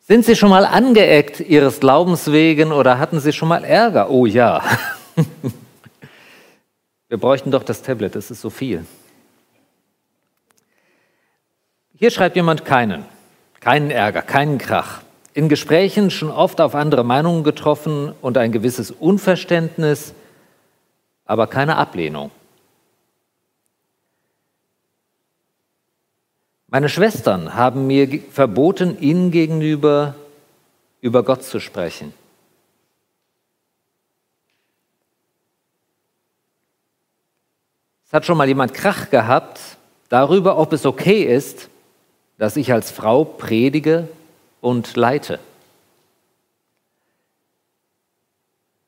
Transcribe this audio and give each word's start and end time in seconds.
Sind 0.00 0.24
Sie 0.24 0.34
schon 0.34 0.50
mal 0.50 0.64
angeeckt 0.64 1.40
Ihres 1.40 1.80
Glaubens 1.80 2.32
wegen 2.32 2.72
oder 2.72 2.98
hatten 2.98 3.20
Sie 3.20 3.32
schon 3.32 3.48
mal 3.48 3.64
Ärger? 3.64 4.10
Oh 4.10 4.26
ja. 4.26 4.62
Wir 7.08 7.18
bräuchten 7.18 7.50
doch 7.50 7.62
das 7.62 7.82
Tablet, 7.82 8.14
das 8.14 8.30
ist 8.30 8.40
so 8.40 8.50
viel. 8.50 8.84
Hier 11.98 12.10
schreibt 12.10 12.34
jemand 12.36 12.64
keinen, 12.64 13.04
keinen 13.60 13.90
Ärger, 13.90 14.22
keinen 14.22 14.58
Krach. 14.58 15.02
In 15.34 15.48
Gesprächen 15.48 16.10
schon 16.10 16.30
oft 16.30 16.60
auf 16.60 16.74
andere 16.74 17.04
Meinungen 17.04 17.44
getroffen 17.44 18.12
und 18.20 18.38
ein 18.38 18.52
gewisses 18.52 18.90
Unverständnis, 18.90 20.14
aber 21.24 21.46
keine 21.46 21.76
Ablehnung. 21.76 22.30
Meine 26.72 26.88
Schwestern 26.88 27.54
haben 27.54 27.88
mir 27.88 28.20
verboten, 28.30 28.96
ihnen 29.00 29.32
gegenüber 29.32 30.14
über 31.00 31.24
Gott 31.24 31.42
zu 31.42 31.58
sprechen. 31.58 32.14
Es 38.06 38.12
hat 38.12 38.24
schon 38.24 38.38
mal 38.38 38.46
jemand 38.46 38.72
Krach 38.72 39.10
gehabt 39.10 39.58
darüber, 40.08 40.58
ob 40.58 40.72
es 40.72 40.86
okay 40.86 41.24
ist, 41.24 41.68
dass 42.38 42.56
ich 42.56 42.72
als 42.72 42.92
Frau 42.92 43.24
predige 43.24 44.08
und 44.60 44.94
leite. 44.94 45.40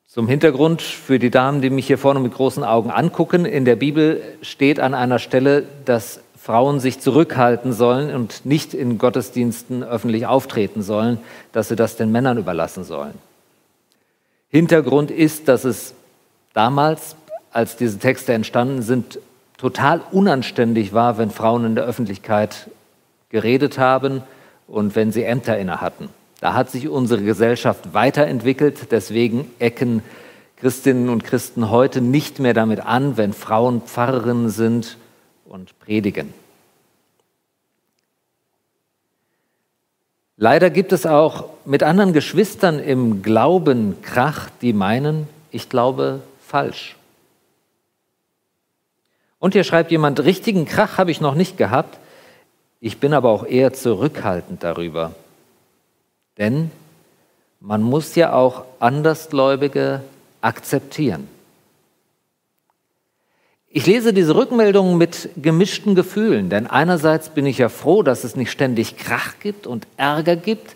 Zum 0.07 0.27
Hintergrund 0.29 0.81
für 0.81 1.19
die 1.19 1.31
Damen, 1.31 1.61
die 1.61 1.69
mich 1.69 1.87
hier 1.87 1.97
vorne 1.97 2.19
mit 2.21 2.33
großen 2.33 2.63
Augen 2.63 2.91
angucken, 2.91 3.45
in 3.45 3.65
der 3.65 3.75
Bibel 3.75 4.21
steht 4.41 4.79
an 4.79 4.93
einer 4.93 5.19
Stelle, 5.19 5.65
dass 5.85 6.21
Frauen 6.43 6.81
sich 6.81 6.99
zurückhalten 6.99 7.71
sollen 7.71 8.13
und 8.13 8.45
nicht 8.45 8.73
in 8.73 8.97
Gottesdiensten 8.97 9.81
öffentlich 9.81 10.25
auftreten 10.25 10.81
sollen, 10.81 11.19
dass 11.53 11.69
sie 11.69 11.77
das 11.77 11.95
den 11.95 12.11
Männern 12.11 12.37
überlassen 12.37 12.83
sollen. 12.83 13.13
Hintergrund 14.49 15.09
ist, 15.09 15.47
dass 15.47 15.63
es 15.63 15.93
damals, 16.53 17.15
als 17.53 17.77
diese 17.77 17.97
Texte 17.97 18.33
entstanden 18.33 18.81
sind, 18.81 19.19
total 19.57 20.01
unanständig 20.11 20.91
war, 20.91 21.17
wenn 21.17 21.31
Frauen 21.31 21.63
in 21.63 21.75
der 21.75 21.85
Öffentlichkeit 21.85 22.69
geredet 23.29 23.77
haben 23.77 24.21
und 24.67 24.97
wenn 24.97 25.13
sie 25.13 25.23
Ämter 25.23 25.57
inne 25.57 25.79
hatten. 25.79 26.09
Da 26.41 26.55
hat 26.55 26.69
sich 26.69 26.89
unsere 26.89 27.23
Gesellschaft 27.23 27.93
weiterentwickelt, 27.93 28.91
deswegen 28.91 29.49
ecken 29.59 30.03
Christinnen 30.57 31.07
und 31.07 31.23
Christen 31.23 31.69
heute 31.69 32.01
nicht 32.01 32.39
mehr 32.39 32.53
damit 32.53 32.81
an, 32.81 33.15
wenn 33.15 33.31
Frauen 33.31 33.79
Pfarrerinnen 33.79 34.49
sind 34.49 34.97
und 35.53 35.77
predigen. 35.79 36.33
Leider 40.35 40.71
gibt 40.71 40.91
es 40.91 41.05
auch 41.05 41.45
mit 41.63 41.83
anderen 41.83 42.11
Geschwistern 42.11 42.79
im 42.79 43.21
Glauben 43.21 44.01
Krach, 44.01 44.49
die 44.61 44.73
meinen, 44.73 45.29
ich 45.51 45.69
glaube 45.69 46.21
falsch. 46.43 46.95
Und 49.37 49.53
hier 49.53 49.63
schreibt 49.63 49.91
jemand, 49.91 50.21
richtigen 50.21 50.65
Krach 50.65 50.97
habe 50.97 51.11
ich 51.11 51.21
noch 51.21 51.35
nicht 51.35 51.55
gehabt, 51.55 51.99
ich 52.81 52.97
bin 52.97 53.13
aber 53.13 53.29
auch 53.29 53.45
eher 53.45 53.73
zurückhaltend 53.73 54.63
darüber. 54.63 55.13
Denn 56.39 56.71
man 57.59 57.83
muss 57.83 58.15
ja 58.15 58.33
auch 58.33 58.65
Andersgläubige 58.79 60.01
akzeptieren. 60.41 61.27
Ich 63.75 63.87
lese 63.87 64.13
diese 64.13 64.35
Rückmeldungen 64.35 64.99
mit 64.99 65.29
gemischten 65.35 65.95
Gefühlen, 65.95 66.51
denn 66.51 66.67
einerseits 66.67 67.29
bin 67.29 67.47
ich 67.47 67.57
ja 67.57 67.69
froh, 67.69 68.03
dass 68.03 68.23
es 68.23 68.35
nicht 68.35 68.51
ständig 68.51 68.97
Krach 68.97 69.39
gibt 69.39 69.65
und 69.65 69.87
Ärger 69.97 70.35
gibt, 70.35 70.75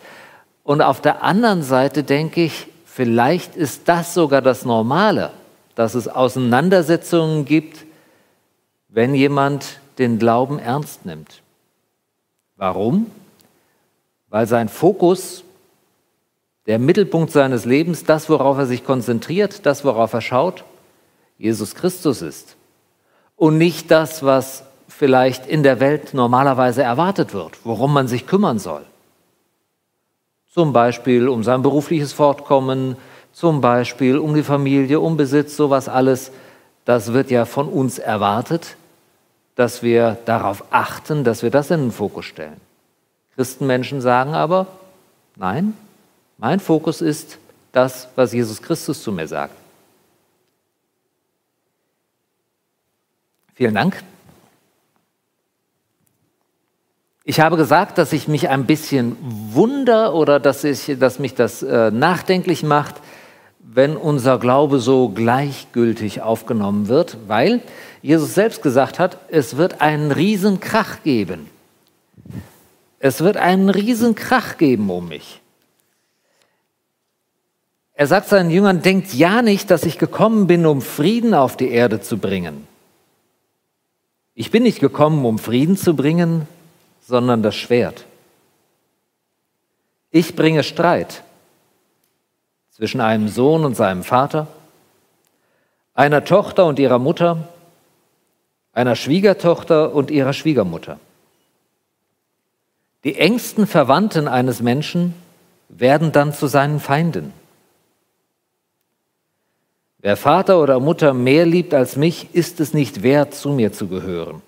und 0.63 0.81
auf 0.81 0.99
der 0.99 1.23
anderen 1.23 1.61
Seite 1.61 2.03
denke 2.03 2.43
ich, 2.43 2.67
vielleicht 2.85 3.55
ist 3.55 3.87
das 3.87 4.15
sogar 4.15 4.41
das 4.41 4.65
Normale, 4.65 5.31
dass 5.75 5.93
es 5.93 6.07
Auseinandersetzungen 6.07 7.45
gibt, 7.45 7.85
wenn 8.89 9.13
jemand 9.13 9.79
den 9.99 10.17
Glauben 10.17 10.57
ernst 10.57 11.05
nimmt. 11.05 11.43
Warum? 12.57 13.11
Weil 14.29 14.47
sein 14.47 14.69
Fokus, 14.69 15.43
der 16.65 16.79
Mittelpunkt 16.79 17.31
seines 17.31 17.63
Lebens, 17.63 18.03
das, 18.03 18.27
worauf 18.27 18.57
er 18.57 18.65
sich 18.65 18.83
konzentriert, 18.83 19.67
das, 19.67 19.85
worauf 19.85 20.13
er 20.13 20.21
schaut, 20.21 20.65
Jesus 21.37 21.75
Christus 21.75 22.23
ist 22.23 22.57
und 23.37 23.57
nicht 23.57 23.91
das, 23.91 24.23
was 24.23 24.63
vielleicht 24.89 25.45
in 25.45 25.63
der 25.63 25.79
Welt 25.79 26.13
normalerweise 26.13 26.81
erwartet 26.83 27.33
wird, 27.33 27.59
worum 27.63 27.93
man 27.93 28.07
sich 28.07 28.27
kümmern 28.27 28.59
soll. 28.59 28.83
Zum 30.51 30.73
Beispiel 30.73 31.29
um 31.29 31.43
sein 31.43 31.61
berufliches 31.61 32.13
Fortkommen, 32.13 32.97
zum 33.31 33.61
Beispiel 33.61 34.17
um 34.17 34.33
die 34.33 34.43
Familie, 34.43 34.99
um 34.99 35.15
Besitz, 35.15 35.55
sowas 35.55 35.87
alles. 35.87 36.31
Das 36.83 37.13
wird 37.13 37.29
ja 37.29 37.45
von 37.45 37.69
uns 37.69 37.99
erwartet, 37.99 38.75
dass 39.55 39.83
wir 39.83 40.17
darauf 40.25 40.63
achten, 40.71 41.23
dass 41.23 41.43
wir 41.43 41.51
das 41.51 41.69
in 41.69 41.81
den 41.81 41.91
Fokus 41.91 42.25
stellen. 42.25 42.59
Christenmenschen 43.35 44.01
sagen 44.01 44.33
aber, 44.33 44.65
nein, 45.35 45.77
mein 46.39 46.59
Fokus 46.59 47.01
ist 47.01 47.37
das, 47.71 48.07
was 48.15 48.33
Jesus 48.33 48.61
Christus 48.63 49.03
zu 49.03 49.11
mir 49.11 49.27
sagt. 49.27 49.53
Vielen 53.57 53.73
Dank. 53.73 54.03
Ich 57.23 57.39
habe 57.39 57.57
gesagt, 57.57 57.97
dass 57.97 58.13
ich 58.13 58.27
mich 58.27 58.49
ein 58.49 58.67
bisschen 58.67 59.17
wunder 59.19 60.13
oder 60.13 60.39
dass, 60.39 60.63
ich, 60.63 60.95
dass 60.99 61.17
mich 61.17 61.33
das 61.33 61.63
äh, 61.63 61.89
nachdenklich 61.89 62.61
macht, 62.61 62.93
wenn 63.59 63.97
unser 63.97 64.37
Glaube 64.37 64.79
so 64.79 65.09
gleichgültig 65.09 66.21
aufgenommen 66.21 66.87
wird, 66.87 67.17
weil 67.27 67.61
Jesus 68.03 68.35
selbst 68.35 68.61
gesagt 68.61 68.99
hat, 68.99 69.17
es 69.29 69.57
wird 69.57 69.81
einen 69.81 70.11
riesen 70.11 70.59
Krach 70.59 71.01
geben. 71.01 71.49
Es 72.99 73.21
wird 73.21 73.37
einen 73.37 73.71
riesen 73.71 74.13
Krach 74.13 74.57
geben 74.57 74.91
um 74.91 75.07
mich. 75.07 75.41
Er 77.95 78.05
sagt 78.05 78.29
seinen 78.29 78.51
Jüngern, 78.51 78.83
denkt 78.83 79.15
ja 79.15 79.41
nicht, 79.41 79.71
dass 79.71 79.83
ich 79.83 79.97
gekommen 79.97 80.45
bin, 80.45 80.67
um 80.67 80.83
Frieden 80.83 81.33
auf 81.33 81.57
die 81.57 81.71
Erde 81.71 82.01
zu 82.01 82.19
bringen. 82.19 82.66
Ich 84.39 84.51
bin 84.51 84.61
nicht 84.61 84.79
gekommen, 84.79 85.25
um 85.25 85.39
Frieden 85.39 85.75
zu 85.77 85.95
bringen, 85.95 86.47
sondern 87.01 87.41
das 87.41 87.55
Schwert. 87.55 88.05
Ich 90.11 90.35
bringe 90.35 90.61
Streit 90.61 91.23
zwischen 92.69 93.01
einem 93.01 93.29
Sohn 93.29 93.65
und 93.65 93.75
seinem 93.75 94.03
Vater, 94.03 94.45
einer 95.95 96.23
Tochter 96.23 96.67
und 96.67 96.77
ihrer 96.77 96.99
Mutter, 96.99 97.47
einer 98.73 98.95
Schwiegertochter 98.95 99.95
und 99.95 100.11
ihrer 100.11 100.33
Schwiegermutter. 100.33 100.99
Die 103.05 103.15
engsten 103.15 103.65
Verwandten 103.65 104.27
eines 104.27 104.61
Menschen 104.61 105.15
werden 105.67 106.11
dann 106.11 106.31
zu 106.31 106.45
seinen 106.45 106.79
Feinden. 106.79 107.33
Wer 109.99 110.15
Vater 110.15 110.61
oder 110.61 110.79
Mutter 110.79 111.13
mehr 111.13 111.45
liebt 111.45 111.73
als 111.73 111.95
mich, 111.95 112.33
ist 112.33 112.59
es 112.59 112.73
nicht 112.73 113.01
wert, 113.03 113.33
zu 113.33 113.49
mir 113.49 113.73
zu 113.73 113.87
gehören. 113.87 114.41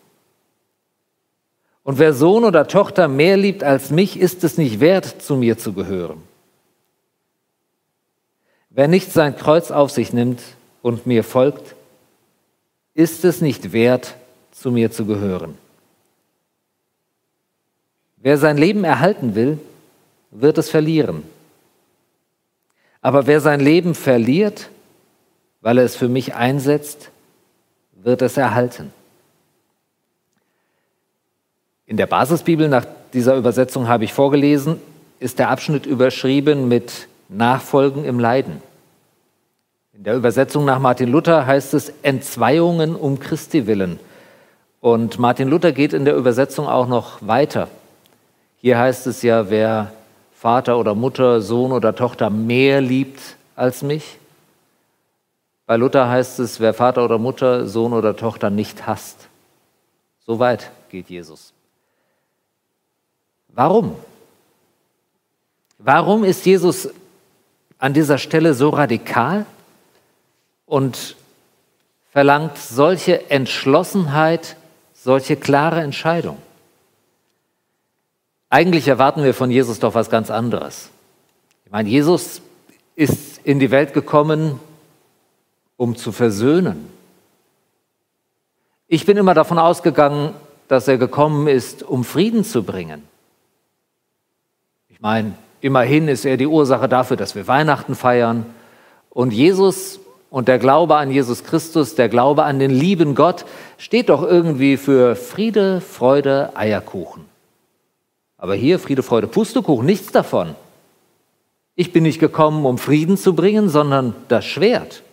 Und 1.84 1.98
wer 1.98 2.14
Sohn 2.14 2.44
oder 2.44 2.68
Tochter 2.68 3.08
mehr 3.08 3.36
liebt 3.36 3.64
als 3.64 3.90
mich, 3.90 4.20
ist 4.20 4.44
es 4.44 4.58
nicht 4.58 4.80
wert, 4.80 5.22
zu 5.24 5.36
mir 5.36 5.58
zu 5.58 5.74
gehören. 5.74 6.22
Wer 8.70 8.88
nicht 8.88 9.12
sein 9.12 9.36
Kreuz 9.36 9.72
auf 9.72 9.90
sich 9.90 10.14
nimmt 10.14 10.42
und 10.84 11.08
mir 11.08 11.24
folgt, 11.24 11.76
ist 12.94 13.26
es 13.26 13.42
nicht 13.42 13.72
wert, 13.72 14.16
zu 14.52 14.72
mir 14.72 14.92
zu 14.92 15.06
gehören. 15.06 15.58
Wer 18.18 18.38
sein 18.38 18.58
Leben 18.58 18.84
erhalten 18.84 19.34
will, 19.34 19.58
wird 20.32 20.58
es 20.58 20.70
verlieren. 20.70 21.24
Aber 23.02 23.26
wer 23.26 23.42
sein 23.42 23.62
Leben 23.62 23.96
verliert, 23.96 24.70
weil 25.62 25.78
er 25.78 25.84
es 25.84 25.96
für 25.96 26.08
mich 26.08 26.36
einsetzt, 26.36 27.12
wird 27.94 28.22
es 28.22 28.38
erhalten. 28.38 28.94
In 31.86 31.98
der 31.98 32.06
Basisbibel 32.06 32.70
nach 32.70 32.86
dieser 33.14 33.36
Übersetzung 33.36 33.88
habe 33.88 34.04
ich 34.04 34.14
vorgelesen, 34.14 34.80
ist 35.20 35.40
der 35.40 35.50
Abschnitt 35.50 35.86
überschrieben 35.86 36.68
mit 36.68 37.08
Nachfolgen 37.28 38.06
im 38.06 38.20
Leiden. 38.20 38.62
In 39.94 40.04
der 40.04 40.16
Übersetzung 40.16 40.64
nach 40.66 40.80
Martin 40.80 41.10
Luther 41.10 41.46
heißt 41.46 41.74
es 41.74 41.92
Entzweiungen 42.04 42.96
um 42.96 43.20
Christi 43.20 43.68
willen. 43.68 44.00
Und 44.80 45.20
Martin 45.20 45.50
Luther 45.50 45.74
geht 45.74 45.92
in 45.92 46.06
der 46.06 46.16
Übersetzung 46.16 46.68
auch 46.68 46.88
noch 46.88 47.18
weiter. 47.22 47.68
Hier 48.62 48.78
heißt 48.78 49.08
es 49.08 49.24
ja, 49.24 49.50
wer 49.50 49.92
Vater 50.34 50.78
oder 50.78 50.96
Mutter, 50.96 51.42
Sohn 51.42 51.74
oder 51.74 51.96
Tochter 51.96 52.30
mehr 52.30 52.80
liebt 52.80 53.20
als 53.58 53.82
mich, 53.82 54.19
bei 55.70 55.78
Luther 55.78 56.10
heißt 56.10 56.40
es, 56.40 56.60
wer 56.60 56.74
Vater 56.74 57.06
oder 57.06 57.20
Mutter, 57.20 57.68
Sohn 57.68 57.94
oder 57.94 58.18
Tochter 58.18 58.50
nicht 58.50 58.88
hasst. 58.88 59.28
So 60.26 60.40
weit 60.40 60.72
geht 60.90 61.12
Jesus. 61.12 61.54
Warum? 63.50 63.96
Warum 65.78 66.24
ist 66.24 66.44
Jesus 66.48 66.90
an 67.78 67.94
dieser 67.94 68.18
Stelle 68.18 68.56
so 68.56 68.70
radikal 68.70 69.46
und 70.66 71.16
verlangt 72.14 72.58
solche 72.58 73.30
Entschlossenheit, 73.30 74.56
solche 74.96 75.36
klare 75.36 75.82
Entscheidung? 75.82 76.40
Eigentlich 78.50 78.88
erwarten 78.88 79.24
wir 79.24 79.36
von 79.36 79.52
Jesus 79.52 79.78
doch 79.78 79.94
was 79.94 80.10
ganz 80.10 80.32
anderes. 80.32 80.90
Ich 81.66 81.72
meine, 81.72 81.90
Jesus 81.90 82.42
ist 82.96 83.40
in 83.44 83.60
die 83.60 83.70
Welt 83.70 83.94
gekommen, 83.94 84.60
um 85.80 85.96
zu 85.96 86.12
versöhnen. 86.12 86.90
Ich 88.90 89.06
bin 89.06 89.16
immer 89.16 89.34
davon 89.34 89.58
ausgegangen, 89.58 90.34
dass 90.68 90.90
er 90.90 90.98
gekommen 90.98 91.48
ist, 91.48 91.84
um 91.84 92.04
Frieden 92.04 92.44
zu 92.44 92.64
bringen. 92.64 93.04
Ich 94.90 95.00
meine, 95.00 95.36
immerhin 95.62 96.10
ist 96.10 96.26
er 96.26 96.36
die 96.36 96.48
Ursache 96.48 96.90
dafür, 96.90 97.16
dass 97.16 97.34
wir 97.34 97.48
Weihnachten 97.48 97.96
feiern. 97.96 98.46
Und 99.10 99.32
Jesus 99.32 100.02
und 100.30 100.50
der 100.50 100.60
Glaube 100.60 100.98
an 100.98 101.12
Jesus 101.12 101.46
Christus, 101.46 101.96
der 101.96 102.10
Glaube 102.10 102.44
an 102.44 102.60
den 102.60 102.72
lieben 102.72 103.16
Gott, 103.16 103.46
steht 103.78 104.10
doch 104.10 104.22
irgendwie 104.22 104.76
für 104.76 105.16
Friede, 105.16 105.80
Freude, 105.80 106.52
Eierkuchen. 106.58 107.24
Aber 108.38 108.54
hier 108.54 108.80
Friede, 108.80 109.02
Freude, 109.02 109.28
Pustekuchen, 109.28 109.86
nichts 109.86 110.12
davon. 110.12 110.56
Ich 111.76 111.94
bin 111.94 112.04
nicht 112.04 112.20
gekommen, 112.20 112.66
um 112.66 112.78
Frieden 112.78 113.16
zu 113.16 113.34
bringen, 113.34 113.70
sondern 113.70 114.14
das 114.28 114.44
Schwert. 114.44 115.04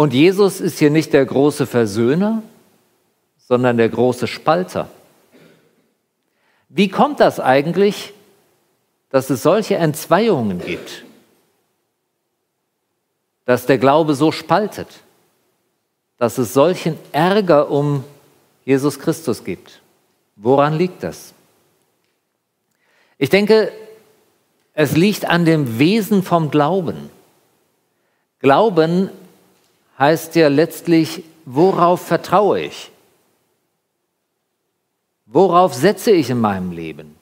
Und 0.00 0.14
Jesus 0.14 0.62
ist 0.62 0.78
hier 0.78 0.88
nicht 0.88 1.12
der 1.12 1.26
große 1.26 1.66
Versöhner, 1.66 2.42
sondern 3.36 3.76
der 3.76 3.90
große 3.90 4.26
Spalter. 4.26 4.88
Wie 6.70 6.88
kommt 6.88 7.20
das 7.20 7.38
eigentlich, 7.38 8.14
dass 9.10 9.28
es 9.28 9.42
solche 9.42 9.74
Entzweiungen 9.74 10.64
gibt? 10.64 11.04
Dass 13.44 13.66
der 13.66 13.76
Glaube 13.76 14.14
so 14.14 14.32
spaltet? 14.32 14.88
Dass 16.16 16.38
es 16.38 16.54
solchen 16.54 16.96
Ärger 17.12 17.70
um 17.70 18.02
Jesus 18.64 18.98
Christus 19.00 19.44
gibt? 19.44 19.82
Woran 20.34 20.78
liegt 20.78 21.02
das? 21.02 21.34
Ich 23.18 23.28
denke, 23.28 23.70
es 24.72 24.96
liegt 24.96 25.26
an 25.26 25.44
dem 25.44 25.78
Wesen 25.78 26.22
vom 26.22 26.50
Glauben. 26.50 27.10
Glauben 28.38 29.10
heißt 30.00 30.34
ja 30.34 30.48
letztlich, 30.48 31.22
worauf 31.44 32.00
vertraue 32.00 32.60
ich? 32.60 32.90
Worauf 35.26 35.74
setze 35.74 36.10
ich 36.10 36.30
in 36.30 36.40
meinem 36.40 36.72
Leben? 36.72 37.14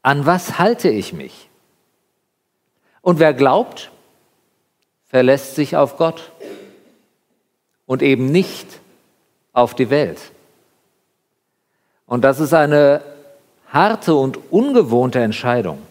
An 0.00 0.26
was 0.26 0.58
halte 0.58 0.88
ich 0.88 1.12
mich? 1.12 1.48
Und 3.02 3.18
wer 3.18 3.34
glaubt, 3.34 3.90
verlässt 5.08 5.54
sich 5.54 5.76
auf 5.76 5.98
Gott 5.98 6.32
und 7.86 8.02
eben 8.02 8.32
nicht 8.32 8.66
auf 9.52 9.74
die 9.74 9.90
Welt. 9.90 10.18
Und 12.06 12.22
das 12.22 12.40
ist 12.40 12.54
eine 12.54 13.02
harte 13.68 14.14
und 14.14 14.50
ungewohnte 14.50 15.20
Entscheidung. 15.20 15.82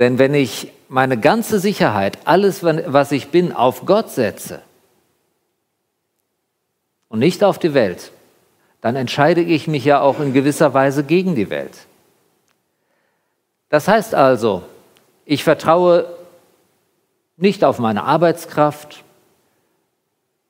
Denn 0.00 0.18
wenn 0.18 0.34
ich 0.34 0.72
meine 0.88 1.18
ganze 1.18 1.60
Sicherheit, 1.60 2.18
alles, 2.24 2.64
was 2.64 3.12
ich 3.12 3.28
bin, 3.28 3.52
auf 3.52 3.86
Gott 3.86 4.10
setze 4.10 4.60
und 7.12 7.18
nicht 7.18 7.44
auf 7.44 7.58
die 7.58 7.74
Welt, 7.74 8.10
dann 8.80 8.96
entscheide 8.96 9.42
ich 9.42 9.68
mich 9.68 9.84
ja 9.84 10.00
auch 10.00 10.18
in 10.18 10.32
gewisser 10.32 10.72
Weise 10.72 11.04
gegen 11.04 11.34
die 11.34 11.50
Welt. 11.50 11.76
Das 13.68 13.86
heißt 13.86 14.14
also, 14.14 14.62
ich 15.26 15.44
vertraue 15.44 16.06
nicht 17.36 17.64
auf 17.64 17.78
meine 17.78 18.04
Arbeitskraft, 18.04 19.04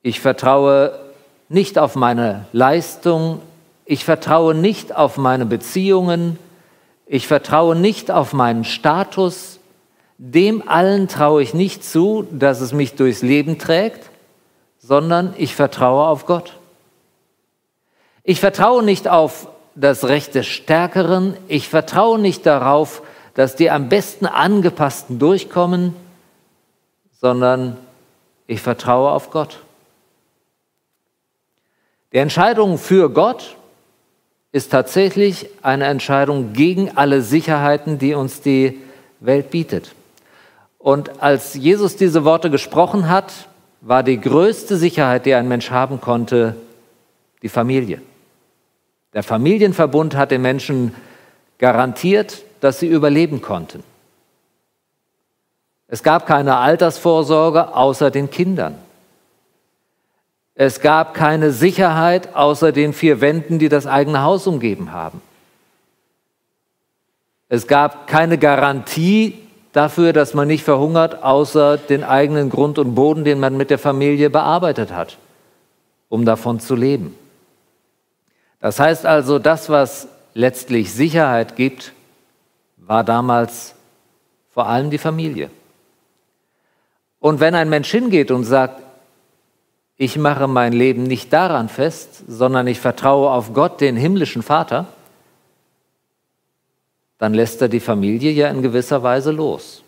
ich 0.03 0.21
vertraue 0.21 0.97
nicht 1.49 1.77
auf 1.77 1.95
meine 1.95 2.45
Leistung, 2.53 3.41
ich 3.83 4.05
vertraue 4.05 4.55
nicht 4.55 4.95
auf 4.95 5.17
meine 5.17 5.45
Beziehungen, 5.45 6.39
ich 7.05 7.27
vertraue 7.27 7.75
nicht 7.75 8.09
auf 8.09 8.31
meinen 8.31 8.63
Status, 8.63 9.59
dem 10.17 10.65
allen 10.65 11.09
traue 11.09 11.43
ich 11.43 11.53
nicht 11.53 11.83
zu, 11.83 12.25
dass 12.31 12.61
es 12.61 12.71
mich 12.71 12.95
durchs 12.95 13.21
Leben 13.21 13.59
trägt, 13.59 14.12
sondern 14.83 15.33
ich 15.37 15.55
vertraue 15.55 16.07
auf 16.07 16.25
Gott. 16.25 16.53
Ich 18.23 18.39
vertraue 18.39 18.83
nicht 18.83 19.07
auf 19.07 19.47
das 19.75 20.05
Recht 20.05 20.35
des 20.35 20.45
Stärkeren, 20.45 21.35
ich 21.47 21.69
vertraue 21.69 22.19
nicht 22.19 22.45
darauf, 22.45 23.01
dass 23.33 23.55
die 23.55 23.71
am 23.71 23.89
besten 23.89 24.27
angepassten 24.27 25.17
durchkommen, 25.17 25.95
sondern 27.19 27.77
ich 28.45 28.61
vertraue 28.61 29.11
auf 29.11 29.31
Gott. 29.31 29.61
Die 32.11 32.17
Entscheidung 32.17 32.77
für 32.77 33.09
Gott 33.09 33.55
ist 34.51 34.71
tatsächlich 34.71 35.47
eine 35.63 35.85
Entscheidung 35.85 36.53
gegen 36.53 36.95
alle 36.95 37.21
Sicherheiten, 37.21 37.97
die 37.97 38.13
uns 38.13 38.41
die 38.41 38.79
Welt 39.19 39.49
bietet. 39.49 39.95
Und 40.77 41.23
als 41.23 41.55
Jesus 41.55 41.95
diese 41.95 42.25
Worte 42.25 42.51
gesprochen 42.51 43.09
hat, 43.09 43.33
war 43.85 44.01
die 44.01 44.19
größte 44.19 44.77
Sicherheit, 44.77 45.25
die 45.25 45.33
ein 45.35 45.47
Mensch 45.47 45.69
haben 45.69 45.99
konnte, 45.99 46.55
die 47.41 47.49
Familie. 47.49 48.01
Der 49.11 49.23
Familienverbund 49.23 50.15
hat 50.15 50.31
den 50.31 50.41
Menschen 50.41 50.95
garantiert, 51.59 52.43
dass 52.61 52.79
sie 52.79 52.87
überleben 52.87 53.41
konnten. 53.41 53.83
Es 55.87 56.01
gab 56.01 56.25
keine 56.25 56.57
Altersvorsorge 56.57 57.75
außer 57.75 58.09
den 58.09 58.31
Kindern. 58.31 58.75
Es 60.55 60.79
gab 60.79 61.13
keine 61.13 61.51
Sicherheit 61.51 62.35
außer 62.35 62.71
den 62.71 62.93
vier 62.93 63.19
Wänden, 63.19 63.59
die 63.59 63.69
das 63.69 63.85
eigene 63.85 64.21
Haus 64.21 64.47
umgeben 64.47 64.93
haben. 64.93 65.21
Es 67.49 67.67
gab 67.67 68.07
keine 68.07 68.37
Garantie 68.37 69.42
dafür, 69.73 70.13
dass 70.13 70.33
man 70.33 70.47
nicht 70.47 70.63
verhungert, 70.63 71.23
außer 71.23 71.77
den 71.77 72.03
eigenen 72.03 72.49
Grund 72.49 72.79
und 72.79 72.95
Boden, 72.95 73.25
den 73.25 73.39
man 73.39 73.57
mit 73.57 73.69
der 73.69 73.79
Familie 73.79 74.29
bearbeitet 74.29 74.93
hat, 74.93 75.17
um 76.07 76.23
davon 76.23 76.61
zu 76.61 76.75
leben. 76.75 77.15
Das 78.61 78.79
heißt 78.79 79.05
also, 79.05 79.39
das, 79.39 79.69
was 79.69 80.07
letztlich 80.33 80.93
Sicherheit 80.93 81.57
gibt, 81.57 81.91
war 82.77 83.03
damals 83.03 83.75
vor 84.51 84.67
allem 84.67 84.89
die 84.89 84.97
Familie. 84.97 85.49
Und 87.19 87.39
wenn 87.39 87.55
ein 87.55 87.69
Mensch 87.69 87.89
hingeht 87.91 88.31
und 88.31 88.43
sagt, 88.43 88.81
ich 89.97 90.17
mache 90.17 90.47
mein 90.47 90.73
Leben 90.73 91.03
nicht 91.03 91.31
daran 91.31 91.69
fest, 91.69 92.23
sondern 92.27 92.67
ich 92.67 92.79
vertraue 92.79 93.29
auf 93.29 93.53
Gott, 93.53 93.79
den 93.81 93.95
himmlischen 93.95 94.43
Vater, 94.43 94.87
dann 97.23 97.33
lässt 97.33 97.61
er 97.61 97.69
die 97.69 97.79
Familie 97.79 98.31
ja 98.31 98.49
in 98.49 98.61
gewisser 98.61 99.01
Weise 99.01 99.31
los. 99.31 99.81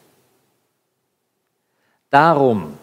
Darum, 2.10 2.76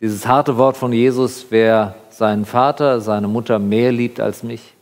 dieses 0.00 0.24
harte 0.28 0.56
Wort 0.58 0.76
von 0.76 0.92
Jesus, 0.92 1.46
wer 1.50 1.96
seinen 2.08 2.44
Vater, 2.44 3.00
seine 3.00 3.26
Mutter 3.26 3.58
mehr 3.58 3.90
liebt 3.90 4.20
als 4.20 4.44
mich, 4.44 4.74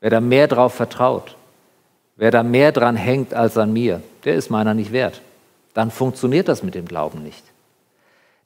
wer 0.00 0.10
da 0.10 0.20
mehr 0.20 0.46
drauf 0.46 0.74
vertraut, 0.74 1.36
wer 2.16 2.30
da 2.30 2.42
mehr 2.42 2.70
dran 2.72 2.96
hängt 2.96 3.32
als 3.32 3.56
an 3.56 3.72
mir, 3.72 4.02
der 4.26 4.34
ist 4.34 4.50
meiner 4.50 4.74
nicht 4.74 4.92
wert. 4.92 5.22
Dann 5.72 5.90
funktioniert 5.90 6.48
das 6.48 6.62
mit 6.62 6.74
dem 6.74 6.84
Glauben 6.84 7.22
nicht. 7.22 7.44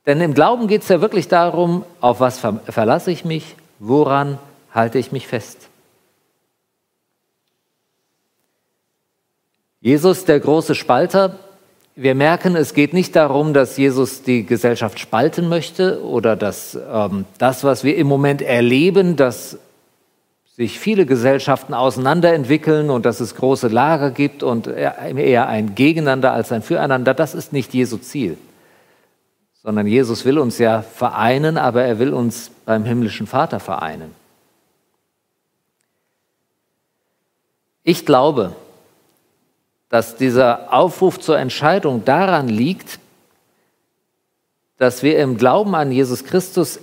Denn 0.07 0.21
im 0.21 0.35
Glauben 0.35 0.69
geht 0.69 0.83
es 0.83 0.88
ja 0.88 1.00
wirklich 1.00 1.26
darum, 1.26 1.85
auf 2.00 2.21
was 2.21 2.38
verlasse 2.38 3.11
ich 3.11 3.25
mich, 3.25 3.57
woran 3.81 4.38
halte 4.73 5.00
ich 5.00 5.11
mich 5.11 5.26
fest. 5.26 5.71
Jesus, 9.85 10.25
der 10.25 10.41
große 10.41 10.75
Spalter, 10.75 11.38
wir 11.95 12.14
merken, 12.14 12.57
es 12.57 12.73
geht 12.73 12.93
nicht 12.93 13.14
darum, 13.14 13.53
dass 13.53 13.76
Jesus 13.76 14.23
die 14.23 14.45
Gesellschaft 14.45 14.99
spalten 14.99 15.49
möchte 15.49 16.03
oder 16.03 16.35
dass 16.35 16.76
ähm, 16.91 17.26
das, 17.38 17.62
was 17.62 17.85
wir 17.85 17.97
im 17.97 18.07
Moment 18.07 18.43
erleben, 18.43 19.14
dass 19.14 19.59
sich 20.57 20.81
viele 20.81 21.07
Gesellschaften 21.07 21.75
auseinanderentwickeln 21.75 22.88
und 22.88 23.05
dass 23.05 23.21
es 23.21 23.35
große 23.37 23.69
Lager 23.69 24.11
gibt 24.11 24.43
und 24.43 24.67
eher 24.67 25.49
ein 25.49 25.75
Gegeneinander 25.75 26.33
als 26.33 26.50
ein 26.50 26.62
Füreinander, 26.62 27.12
das 27.12 27.35
ist 27.35 27.53
nicht 27.53 27.75
Jesu 27.75 27.99
Ziel 27.99 28.38
sondern 29.64 29.87
Jesus 29.87 30.26
will 30.26 30.38
uns 30.38 30.59
ja 30.59 30.83
vereinen, 30.83 31.57
aber 31.57 31.85
er 31.85 31.99
will 31.99 32.12
uns 32.12 32.50
beim 32.67 32.85
himmlischen 32.85 33.26
Vater 33.26 33.61
vereinen. 33.61 34.14
Ich 37.83 38.05
glaube, 38.05 38.55
dass 39.88 40.17
dieser 40.17 40.73
Aufruf 40.73 41.21
zur 41.21 41.38
Entscheidung 41.38 42.05
daran 42.05 42.49
liegt, 42.49 42.99
dass 44.79 45.03
wir 45.03 45.19
im 45.19 45.37
Glauben 45.37 45.75
an 45.75 45.93
Jesus 45.93 46.25
Christus 46.25 46.81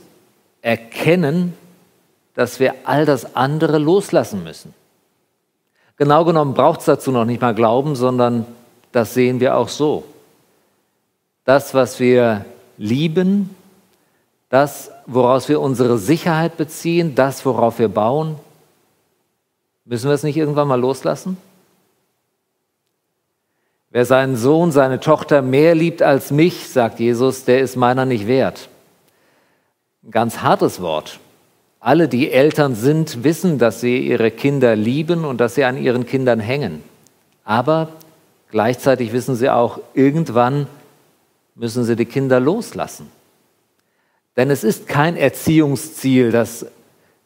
erkennen, 0.61 1.53
dass 2.35 2.59
wir 2.59 2.75
all 2.85 3.05
das 3.05 3.35
andere 3.35 3.77
loslassen 3.77 4.43
müssen. 4.43 4.73
Genau 5.97 6.25
genommen 6.25 6.53
braucht 6.53 6.79
es 6.79 6.85
dazu 6.85 7.11
noch 7.11 7.25
nicht 7.25 7.41
mal 7.41 7.53
Glauben, 7.53 7.95
sondern 7.95 8.45
das 8.91 9.13
sehen 9.13 9.39
wir 9.39 9.57
auch 9.57 9.69
so. 9.69 10.03
Das, 11.45 11.73
was 11.73 11.99
wir 11.99 12.45
lieben, 12.77 13.55
das, 14.49 14.91
woraus 15.05 15.47
wir 15.49 15.61
unsere 15.61 15.97
Sicherheit 15.97 16.57
beziehen, 16.57 17.15
das, 17.15 17.45
worauf 17.45 17.79
wir 17.79 17.87
bauen, 17.87 18.35
müssen 19.85 20.09
wir 20.09 20.13
es 20.13 20.23
nicht 20.23 20.37
irgendwann 20.37 20.67
mal 20.67 20.79
loslassen? 20.79 21.37
Wer 23.93 24.05
seinen 24.05 24.37
Sohn, 24.37 24.71
seine 24.71 25.01
Tochter 25.01 25.41
mehr 25.41 25.75
liebt 25.75 26.01
als 26.01 26.31
mich, 26.31 26.69
sagt 26.69 27.01
Jesus, 27.01 27.43
der 27.43 27.59
ist 27.59 27.75
meiner 27.75 28.05
nicht 28.05 28.25
wert. 28.25 28.69
Ein 30.03 30.11
ganz 30.11 30.41
hartes 30.41 30.81
Wort. 30.81 31.19
Alle, 31.81 32.07
die 32.07 32.31
Eltern 32.31 32.73
sind, 32.73 33.25
wissen, 33.25 33.57
dass 33.59 33.81
sie 33.81 33.99
ihre 33.99 34.31
Kinder 34.31 34.77
lieben 34.77 35.25
und 35.25 35.41
dass 35.41 35.55
sie 35.55 35.65
an 35.65 35.77
ihren 35.77 36.05
Kindern 36.05 36.39
hängen. 36.39 36.83
Aber 37.43 37.89
gleichzeitig 38.49 39.11
wissen 39.11 39.35
sie 39.35 39.49
auch, 39.49 39.79
irgendwann 39.93 40.67
müssen 41.55 41.83
sie 41.83 41.97
die 41.97 42.05
Kinder 42.05 42.39
loslassen. 42.39 43.11
Denn 44.37 44.49
es 44.49 44.63
ist 44.63 44.87
kein 44.87 45.17
Erziehungsziel, 45.17 46.31
dass 46.31 46.65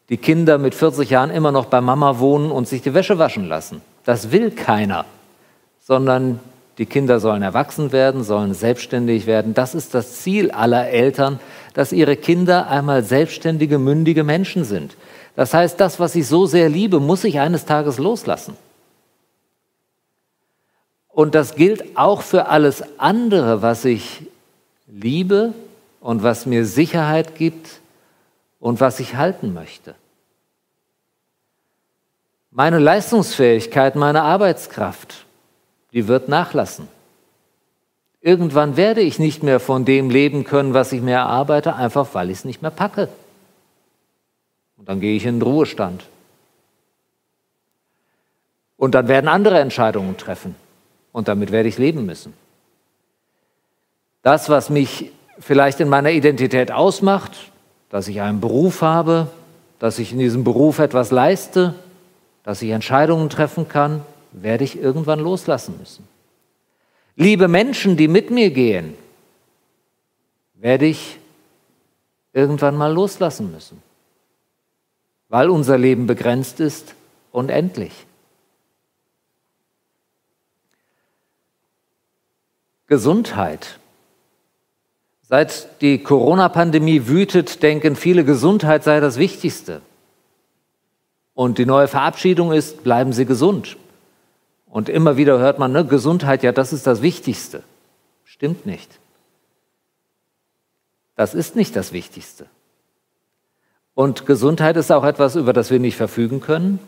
die 0.10 0.18
Kinder 0.18 0.58
mit 0.58 0.74
40 0.74 1.12
Jahren 1.12 1.30
immer 1.30 1.52
noch 1.52 1.66
bei 1.66 1.80
Mama 1.80 2.18
wohnen 2.18 2.50
und 2.50 2.68
sich 2.68 2.82
die 2.82 2.96
Wäsche 2.96 3.20
waschen 3.20 3.48
lassen. 3.48 3.82
Das 4.04 4.32
will 4.32 4.50
keiner, 4.50 5.06
sondern 5.80 6.40
die 6.78 6.86
Kinder 6.86 7.20
sollen 7.20 7.42
erwachsen 7.42 7.92
werden, 7.92 8.24
sollen 8.24 8.54
selbstständig 8.54 9.26
werden. 9.28 9.54
Das 9.54 9.76
ist 9.76 9.94
das 9.94 10.22
Ziel 10.22 10.52
aller 10.52 10.90
Eltern, 10.90 11.40
dass 11.74 11.92
ihre 11.92 12.18
Kinder 12.18 12.68
einmal 12.68 13.04
selbstständige, 13.04 13.80
mündige 13.80 14.24
Menschen 14.24 14.66
sind. 14.66 14.96
Das 15.36 15.54
heißt, 15.54 15.80
das, 15.80 16.00
was 16.00 16.16
ich 16.16 16.28
so 16.28 16.46
sehr 16.46 16.70
liebe, 16.70 17.00
muss 17.00 17.24
ich 17.24 17.40
eines 17.40 17.66
Tages 17.66 17.98
loslassen. 17.98 18.58
Und 21.10 21.34
das 21.34 21.56
gilt 21.56 21.98
auch 21.98 22.22
für 22.22 22.48
alles 22.48 22.84
andere, 22.98 23.62
was 23.62 23.86
ich 23.86 24.24
liebe 24.88 25.54
und 26.02 26.24
was 26.24 26.46
mir 26.46 26.66
Sicherheit 26.66 27.36
gibt 27.36 27.80
und 28.60 28.82
was 28.82 29.00
ich 29.00 29.16
halten 29.16 29.54
möchte. 29.54 29.96
Meine 32.52 32.80
Leistungsfähigkeit, 32.80 33.96
meine 33.96 34.24
Arbeitskraft, 34.24 35.25
die 35.96 36.10
wird 36.10 36.28
nachlassen. 36.28 36.90
Irgendwann 38.22 38.76
werde 38.76 39.02
ich 39.02 39.18
nicht 39.18 39.44
mehr 39.44 39.60
von 39.60 39.86
dem 39.86 40.10
leben 40.10 40.44
können, 40.44 40.74
was 40.74 40.92
ich 40.92 41.02
mir 41.02 41.16
erarbeite, 41.16 41.76
einfach 41.76 42.10
weil 42.14 42.30
ich 42.30 42.40
es 42.40 42.46
nicht 42.46 42.62
mehr 42.62 42.72
packe. 42.72 43.08
Und 44.78 44.90
dann 44.90 45.00
gehe 45.00 45.16
ich 45.16 45.26
in 45.26 45.40
den 45.40 45.42
Ruhestand. 45.42 46.04
Und 48.78 48.94
dann 48.94 49.08
werden 49.08 49.30
andere 49.30 49.60
Entscheidungen 49.60 50.18
treffen. 50.18 50.56
Und 51.14 51.30
damit 51.30 51.52
werde 51.52 51.70
ich 51.70 51.78
leben 51.78 52.06
müssen. 52.06 52.34
Das, 54.22 54.50
was 54.50 54.70
mich 54.70 55.12
vielleicht 55.40 55.80
in 55.80 55.88
meiner 55.88 56.12
Identität 56.12 56.74
ausmacht, 56.74 57.32
dass 57.90 58.10
ich 58.10 58.20
einen 58.20 58.42
Beruf 58.42 58.82
habe, 58.82 59.28
dass 59.80 59.98
ich 59.98 60.12
in 60.12 60.20
diesem 60.20 60.44
Beruf 60.44 60.80
etwas 60.80 61.12
leiste, 61.12 61.74
dass 62.44 62.62
ich 62.62 62.72
Entscheidungen 62.72 63.30
treffen 63.30 63.70
kann, 63.70 64.02
werde 64.42 64.64
ich 64.64 64.78
irgendwann 64.78 65.20
loslassen 65.20 65.76
müssen. 65.80 66.08
Liebe 67.16 67.48
Menschen, 67.48 67.96
die 67.96 68.08
mit 68.08 68.30
mir 68.30 68.50
gehen, 68.50 68.96
werde 70.56 70.86
ich 70.86 71.18
irgendwann 72.34 72.76
mal 72.76 72.92
loslassen 72.92 73.52
müssen, 73.52 73.82
weil 75.30 75.50
unser 75.50 75.78
Leben 75.78 76.08
begrenzt 76.08 76.60
ist 76.60 76.96
und 77.32 77.50
endlich. 77.50 78.06
Gesundheit. 82.88 83.80
Seit 85.28 85.82
die 85.82 86.04
Corona-Pandemie 86.04 87.08
wütet, 87.08 87.64
denken 87.64 87.96
viele, 87.96 88.24
Gesundheit 88.24 88.84
sei 88.84 89.00
das 89.00 89.18
Wichtigste. 89.18 89.82
Und 91.34 91.58
die 91.58 91.66
neue 91.66 91.88
Verabschiedung 91.88 92.52
ist, 92.52 92.84
bleiben 92.84 93.12
Sie 93.12 93.26
gesund. 93.26 93.78
Und 94.76 94.90
immer 94.90 95.16
wieder 95.16 95.40
hört 95.40 95.58
man, 95.58 95.72
ne, 95.72 95.86
Gesundheit, 95.86 96.44
ja, 96.44 96.52
das 96.52 96.74
ist 96.74 96.86
das 96.86 97.02
Wichtigste. 97.02 97.64
Stimmt 98.26 98.66
nicht. 98.66 99.00
Das 101.16 101.34
ist 101.34 101.56
nicht 101.56 101.78
das 101.78 101.94
Wichtigste. 101.94 102.46
Und 103.94 104.26
Gesundheit 104.26 104.76
ist 104.76 104.92
auch 104.92 105.06
etwas, 105.06 105.38
über 105.38 105.54
das 105.54 105.72
wir 105.72 105.80
nicht 105.80 105.96
verfügen 105.96 106.42
können, 106.42 106.80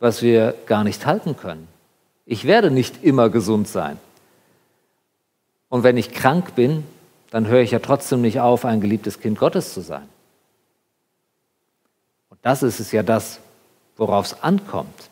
was 0.00 0.22
wir 0.22 0.56
gar 0.66 0.82
nicht 0.82 1.06
halten 1.06 1.36
können. 1.36 1.68
Ich 2.26 2.46
werde 2.46 2.72
nicht 2.72 3.04
immer 3.04 3.30
gesund 3.30 3.68
sein. 3.68 3.96
Und 5.68 5.84
wenn 5.84 5.96
ich 5.96 6.10
krank 6.10 6.56
bin, 6.56 6.82
dann 7.30 7.46
höre 7.46 7.60
ich 7.60 7.70
ja 7.70 7.78
trotzdem 7.78 8.22
nicht 8.22 8.40
auf, 8.40 8.64
ein 8.64 8.80
geliebtes 8.80 9.20
Kind 9.20 9.38
Gottes 9.38 9.72
zu 9.72 9.82
sein. 9.82 10.08
Und 12.28 12.40
das 12.42 12.64
ist 12.64 12.80
es 12.80 12.90
ja 12.90 13.04
das, 13.04 13.38
worauf 13.96 14.26
es 14.26 14.42
ankommt. 14.42 15.10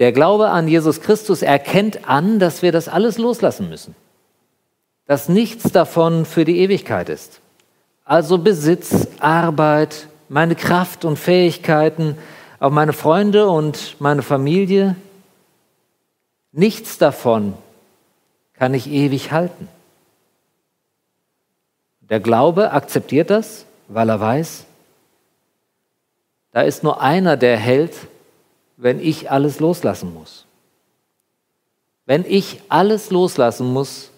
Der 0.00 0.12
Glaube 0.12 0.48
an 0.48 0.66
Jesus 0.66 1.02
Christus 1.02 1.42
erkennt 1.42 2.08
an, 2.08 2.38
dass 2.38 2.62
wir 2.62 2.72
das 2.72 2.88
alles 2.88 3.18
loslassen 3.18 3.68
müssen. 3.68 3.94
Dass 5.06 5.28
nichts 5.28 5.72
davon 5.72 6.24
für 6.24 6.46
die 6.46 6.58
Ewigkeit 6.60 7.10
ist. 7.10 7.40
Also 8.06 8.38
Besitz, 8.38 9.08
Arbeit, 9.20 10.08
meine 10.30 10.56
Kraft 10.56 11.04
und 11.04 11.18
Fähigkeiten, 11.18 12.16
auch 12.60 12.70
meine 12.70 12.94
Freunde 12.94 13.48
und 13.48 13.96
meine 14.00 14.22
Familie. 14.22 14.96
Nichts 16.50 16.96
davon 16.96 17.52
kann 18.54 18.72
ich 18.72 18.90
ewig 18.90 19.32
halten. 19.32 19.68
Der 22.00 22.20
Glaube 22.20 22.72
akzeptiert 22.72 23.28
das, 23.28 23.66
weil 23.86 24.08
er 24.08 24.18
weiß, 24.18 24.64
da 26.52 26.62
ist 26.62 26.82
nur 26.82 27.02
einer, 27.02 27.36
der 27.36 27.58
hält, 27.58 27.94
wenn 28.80 28.98
ich 28.98 29.30
alles 29.30 29.60
loslassen 29.60 30.14
muss. 30.14 30.46
Wenn 32.06 32.24
ich 32.24 32.62
alles 32.68 33.10
loslassen 33.10 33.72
muss, 33.72 34.10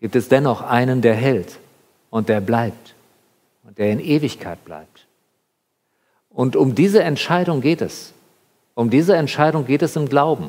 gibt 0.00 0.16
es 0.16 0.28
dennoch 0.28 0.62
einen, 0.62 1.02
der 1.02 1.14
hält 1.14 1.58
und 2.10 2.28
der 2.28 2.40
bleibt 2.40 2.94
und 3.64 3.76
der 3.78 3.92
in 3.92 4.00
Ewigkeit 4.00 4.64
bleibt. 4.64 5.06
Und 6.30 6.56
um 6.56 6.74
diese 6.74 7.02
Entscheidung 7.02 7.60
geht 7.60 7.82
es. 7.82 8.12
Um 8.74 8.90
diese 8.90 9.14
Entscheidung 9.14 9.66
geht 9.66 9.82
es 9.82 9.94
im 9.96 10.08
Glauben. 10.08 10.48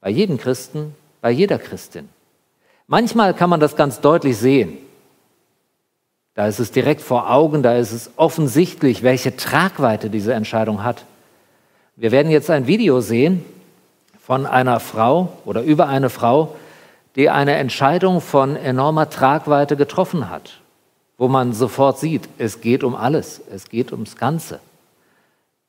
Bei 0.00 0.10
jedem 0.10 0.38
Christen, 0.38 0.94
bei 1.20 1.30
jeder 1.30 1.58
Christin. 1.58 2.08
Manchmal 2.86 3.34
kann 3.34 3.50
man 3.50 3.60
das 3.60 3.76
ganz 3.76 4.00
deutlich 4.00 4.36
sehen. 4.36 4.78
Da 6.34 6.46
ist 6.46 6.60
es 6.60 6.70
direkt 6.70 7.02
vor 7.02 7.30
Augen, 7.30 7.62
da 7.62 7.76
ist 7.76 7.92
es 7.92 8.10
offensichtlich, 8.16 9.02
welche 9.02 9.36
Tragweite 9.36 10.10
diese 10.10 10.32
Entscheidung 10.32 10.84
hat. 10.84 11.04
Wir 11.96 12.12
werden 12.12 12.30
jetzt 12.30 12.50
ein 12.50 12.66
Video 12.66 13.00
sehen 13.00 13.44
von 14.20 14.46
einer 14.46 14.80
Frau 14.80 15.32
oder 15.44 15.62
über 15.62 15.88
eine 15.88 16.08
Frau, 16.08 16.54
die 17.16 17.28
eine 17.28 17.54
Entscheidung 17.56 18.20
von 18.20 18.56
enormer 18.56 19.10
Tragweite 19.10 19.76
getroffen 19.76 20.30
hat, 20.30 20.60
wo 21.18 21.28
man 21.28 21.52
sofort 21.52 21.98
sieht, 21.98 22.28
es 22.38 22.60
geht 22.60 22.84
um 22.84 22.94
alles, 22.94 23.40
es 23.52 23.68
geht 23.68 23.92
ums 23.92 24.16
Ganze. 24.16 24.60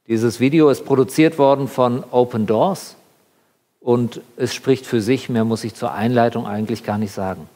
Dieses 0.07 0.39
Video 0.39 0.69
ist 0.69 0.85
produziert 0.85 1.37
worden 1.37 1.67
von 1.67 2.03
Open 2.11 2.45
Doors 2.45 2.95
und 3.79 4.21
es 4.37 4.53
spricht 4.53 4.85
für 4.85 5.01
sich, 5.01 5.29
mehr 5.29 5.45
muss 5.45 5.63
ich 5.63 5.73
zur 5.73 5.93
Einleitung 5.93 6.45
eigentlich 6.45 6.83
gar 6.83 6.97
nicht 6.97 7.13
sagen. 7.13 7.49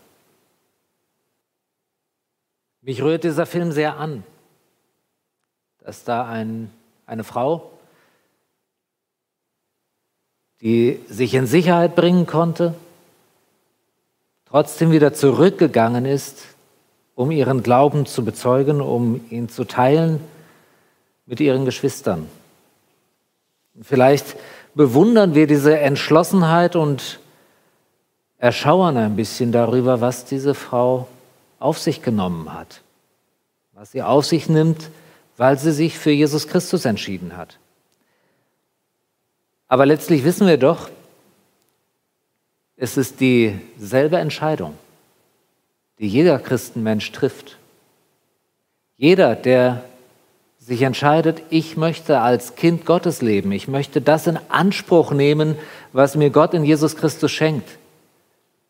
Mich 2.85 3.01
rührt 3.01 3.23
dieser 3.23 3.47
Film 3.47 3.71
sehr 3.71 3.97
an, 3.97 4.23
dass 5.79 6.03
da 6.03 6.27
ein, 6.27 6.69
eine 7.07 7.23
Frau, 7.23 7.71
die 10.61 10.99
sich 11.09 11.33
in 11.33 11.47
Sicherheit 11.47 11.95
bringen 11.95 12.27
konnte, 12.27 12.75
trotzdem 14.47 14.91
wieder 14.91 15.15
zurückgegangen 15.15 16.05
ist, 16.05 16.43
um 17.15 17.31
ihren 17.31 17.63
Glauben 17.63 18.05
zu 18.05 18.23
bezeugen, 18.23 18.81
um 18.81 19.25
ihn 19.31 19.49
zu 19.49 19.63
teilen 19.63 20.19
mit 21.25 21.39
ihren 21.39 21.65
Geschwistern. 21.65 22.29
Und 23.73 23.83
vielleicht 23.83 24.35
bewundern 24.75 25.33
wir 25.33 25.47
diese 25.47 25.79
Entschlossenheit 25.79 26.75
und 26.75 27.19
erschauern 28.37 28.95
ein 28.97 29.15
bisschen 29.15 29.51
darüber, 29.51 30.01
was 30.01 30.25
diese 30.25 30.53
Frau 30.53 31.07
auf 31.59 31.79
sich 31.79 32.01
genommen 32.01 32.53
hat, 32.53 32.81
was 33.74 33.91
sie 33.91 34.03
auf 34.03 34.25
sich 34.25 34.50
nimmt, 34.50 34.89
weil 35.38 35.57
sie 35.57 35.71
sich 35.71 35.97
für 35.97 36.12
Jesus 36.12 36.47
Christus 36.47 36.85
entschieden 36.85 37.35
hat. 37.38 37.57
Aber 39.67 39.85
letztlich 39.85 40.24
wissen 40.24 40.47
wir 40.47 40.57
doch, 40.57 40.89
es 42.77 42.97
ist 42.97 43.19
dieselbe 43.19 44.17
Entscheidung, 44.17 44.75
die 46.00 46.07
jeder 46.07 46.39
Christenmensch 46.39 47.12
trifft. 47.12 47.57
Jeder, 48.97 49.35
der 49.35 49.83
sich 50.59 50.81
entscheidet, 50.81 51.41
ich 51.50 51.77
möchte 51.77 52.21
als 52.21 52.55
Kind 52.55 52.85
Gottes 52.85 53.21
leben, 53.21 53.51
ich 53.51 53.67
möchte 53.67 54.01
das 54.01 54.27
in 54.27 54.39
Anspruch 54.50 55.12
nehmen, 55.12 55.57
was 55.93 56.15
mir 56.15 56.31
Gott 56.31 56.53
in 56.53 56.65
Jesus 56.65 56.95
Christus 56.95 57.31
schenkt. 57.31 57.69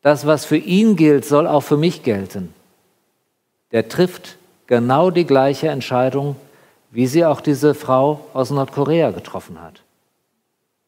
Das, 0.01 0.25
was 0.25 0.45
für 0.45 0.57
ihn 0.57 0.95
gilt, 0.95 1.25
soll 1.25 1.47
auch 1.47 1.61
für 1.61 1.77
mich 1.77 2.03
gelten. 2.03 2.53
Der 3.75 3.89
trifft 3.89 4.37
genau 4.67 5.11
die 5.11 5.25
gleiche 5.25 5.67
Entscheidung, 5.67 6.37
wie 6.91 7.07
sie 7.07 7.25
auch 7.25 7.41
diese 7.41 7.75
Frau 7.75 8.25
aus 8.33 8.49
Nordkorea 8.49 9.11
getroffen 9.11 9.61
hat. 9.61 9.81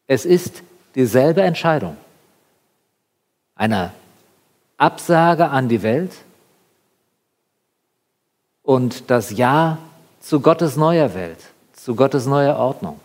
Es 0.06 0.24
ist 0.24 0.62
dieselbe 0.94 1.42
Entscheidung. 1.42 1.98
Eine 3.54 3.92
Absage 4.78 5.50
an 5.50 5.68
die 5.68 5.82
Welt 5.82 6.12
und 8.62 9.10
das 9.10 9.36
Ja 9.36 9.76
zu 10.22 10.40
Gottes 10.40 10.76
neuer 10.76 11.12
Welt, 11.12 11.40
zu 11.74 11.94
Gottes 11.94 12.24
neuer 12.24 12.56
Ordnung. 12.56 12.98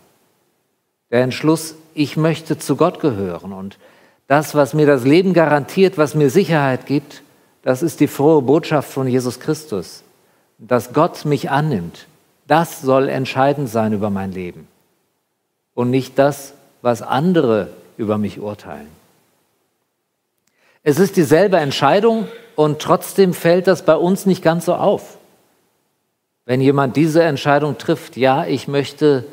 Der 1.11 1.23
Entschluss, 1.23 1.75
ich 1.93 2.15
möchte 2.15 2.57
zu 2.57 2.77
Gott 2.77 3.01
gehören 3.01 3.51
und 3.51 3.77
das, 4.27 4.55
was 4.55 4.73
mir 4.73 4.85
das 4.85 5.03
Leben 5.03 5.33
garantiert, 5.33 5.97
was 5.97 6.15
mir 6.15 6.29
Sicherheit 6.29 6.85
gibt, 6.85 7.21
das 7.63 7.81
ist 7.81 7.99
die 7.99 8.07
frohe 8.07 8.41
Botschaft 8.41 8.91
von 8.91 9.07
Jesus 9.07 9.39
Christus, 9.39 10.03
dass 10.59 10.93
Gott 10.93 11.25
mich 11.25 11.49
annimmt. 11.49 12.07
Das 12.45 12.81
soll 12.81 13.09
entscheidend 13.09 13.69
sein 13.69 13.93
über 13.93 14.09
mein 14.09 14.31
Leben 14.31 14.67
und 15.73 15.89
nicht 15.89 16.19
das, 16.19 16.53
was 16.81 17.01
andere 17.01 17.69
über 17.97 18.17
mich 18.17 18.39
urteilen. 18.39 18.87
Es 20.83 20.99
ist 20.99 21.15
dieselbe 21.15 21.57
Entscheidung 21.57 22.27
und 22.55 22.79
trotzdem 22.79 23.33
fällt 23.33 23.67
das 23.67 23.85
bei 23.85 23.95
uns 23.95 24.25
nicht 24.25 24.43
ganz 24.43 24.65
so 24.65 24.75
auf. 24.75 25.17
Wenn 26.45 26.59
jemand 26.59 26.97
diese 26.97 27.23
Entscheidung 27.23 27.77
trifft, 27.77 28.17
ja, 28.17 28.45
ich 28.45 28.67
möchte 28.67 29.23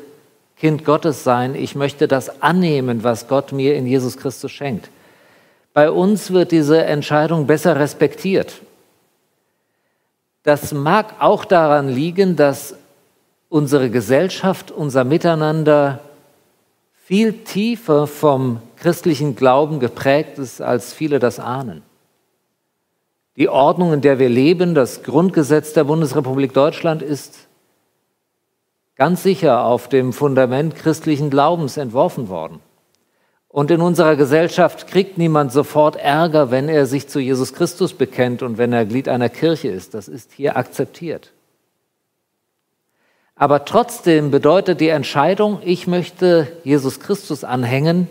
Kind 0.55 0.85
Gottes 0.85 1.25
sein, 1.25 1.55
ich 1.55 1.75
möchte 1.75 2.07
das 2.07 2.41
annehmen, 2.41 3.03
was 3.03 3.27
Gott 3.27 3.51
mir 3.51 3.75
in 3.75 3.85
Jesus 3.85 4.15
Christus 4.15 4.51
schenkt. 4.51 4.89
Bei 5.73 5.89
uns 5.89 6.31
wird 6.31 6.51
diese 6.51 6.83
Entscheidung 6.83 7.47
besser 7.47 7.79
respektiert. 7.79 8.61
Das 10.43 10.73
mag 10.73 11.15
auch 11.19 11.45
daran 11.45 11.87
liegen, 11.87 12.35
dass 12.35 12.75
unsere 13.49 13.89
Gesellschaft, 13.89 14.71
unser 14.71 15.03
Miteinander 15.03 15.99
viel 17.05 17.33
tiefer 17.43 18.07
vom 18.07 18.61
christlichen 18.77 19.35
Glauben 19.35 19.79
geprägt 19.79 20.39
ist, 20.39 20.61
als 20.61 20.93
viele 20.93 21.19
das 21.19 21.39
ahnen. 21.39 21.83
Die 23.37 23.49
Ordnung, 23.49 23.93
in 23.93 24.01
der 24.01 24.19
wir 24.19 24.29
leben, 24.29 24.75
das 24.75 25.03
Grundgesetz 25.03 25.73
der 25.73 25.83
Bundesrepublik 25.83 26.53
Deutschland 26.53 27.01
ist 27.01 27.47
ganz 28.95 29.23
sicher 29.23 29.63
auf 29.63 29.87
dem 29.87 30.13
Fundament 30.13 30.75
christlichen 30.75 31.29
Glaubens 31.29 31.77
entworfen 31.77 32.29
worden. 32.29 32.59
Und 33.51 33.69
in 33.69 33.81
unserer 33.81 34.15
Gesellschaft 34.15 34.87
kriegt 34.87 35.17
niemand 35.17 35.51
sofort 35.51 35.97
Ärger, 35.97 36.51
wenn 36.51 36.69
er 36.69 36.85
sich 36.85 37.09
zu 37.09 37.19
Jesus 37.19 37.53
Christus 37.53 37.93
bekennt 37.93 38.43
und 38.43 38.57
wenn 38.57 38.71
er 38.71 38.85
Glied 38.85 39.09
einer 39.09 39.27
Kirche 39.27 39.67
ist. 39.67 39.93
Das 39.93 40.07
ist 40.07 40.31
hier 40.31 40.55
akzeptiert. 40.55 41.31
Aber 43.35 43.65
trotzdem 43.65 44.31
bedeutet 44.31 44.79
die 44.79 44.87
Entscheidung, 44.87 45.59
ich 45.65 45.85
möchte 45.85 46.47
Jesus 46.63 47.01
Christus 47.01 47.43
anhängen, 47.43 48.07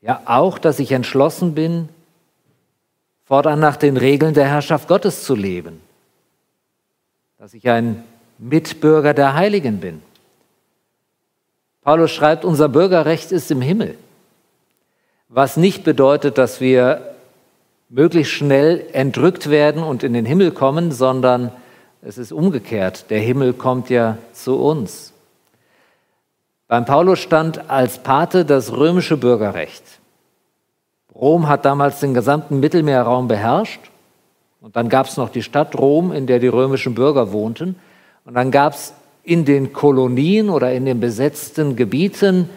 ja 0.00 0.22
auch, 0.24 0.58
dass 0.58 0.80
ich 0.80 0.90
entschlossen 0.90 1.54
bin, 1.54 1.88
fortan 3.24 3.60
nach 3.60 3.76
den 3.76 3.96
Regeln 3.96 4.34
der 4.34 4.48
Herrschaft 4.48 4.88
Gottes 4.88 5.22
zu 5.22 5.36
leben, 5.36 5.80
dass 7.38 7.54
ich 7.54 7.68
ein 7.68 8.02
Mitbürger 8.38 9.14
der 9.14 9.34
Heiligen 9.34 9.78
bin. 9.78 10.02
Paulus 11.84 12.10
schreibt, 12.10 12.44
unser 12.44 12.68
Bürgerrecht 12.70 13.30
ist 13.30 13.50
im 13.50 13.60
Himmel, 13.60 13.96
was 15.28 15.58
nicht 15.58 15.84
bedeutet, 15.84 16.38
dass 16.38 16.60
wir 16.60 17.14
möglichst 17.90 18.32
schnell 18.32 18.86
entrückt 18.92 19.50
werden 19.50 19.82
und 19.82 20.02
in 20.02 20.14
den 20.14 20.24
Himmel 20.24 20.50
kommen, 20.50 20.92
sondern 20.92 21.52
es 22.00 22.16
ist 22.18 22.32
umgekehrt. 22.32 23.10
Der 23.10 23.20
Himmel 23.20 23.52
kommt 23.52 23.90
ja 23.90 24.16
zu 24.32 24.58
uns. 24.58 25.12
Beim 26.68 26.86
Paulus 26.86 27.18
stand 27.18 27.70
als 27.70 27.98
Pate 27.98 28.46
das 28.46 28.72
römische 28.72 29.18
Bürgerrecht. 29.18 29.84
Rom 31.14 31.48
hat 31.48 31.66
damals 31.66 32.00
den 32.00 32.14
gesamten 32.14 32.60
Mittelmeerraum 32.60 33.28
beherrscht. 33.28 33.80
Und 34.60 34.74
dann 34.76 34.88
gab 34.88 35.06
es 35.06 35.18
noch 35.18 35.28
die 35.28 35.42
Stadt 35.42 35.78
Rom, 35.78 36.12
in 36.12 36.26
der 36.26 36.38
die 36.38 36.48
römischen 36.48 36.94
Bürger 36.94 37.32
wohnten. 37.32 37.76
Und 38.24 38.34
dann 38.34 38.50
gab 38.50 38.72
es 38.72 38.94
in 39.24 39.44
den 39.44 39.72
Kolonien 39.72 40.50
oder 40.50 40.72
in 40.72 40.84
den 40.84 41.00
besetzten 41.00 41.76
Gebieten 41.76 42.50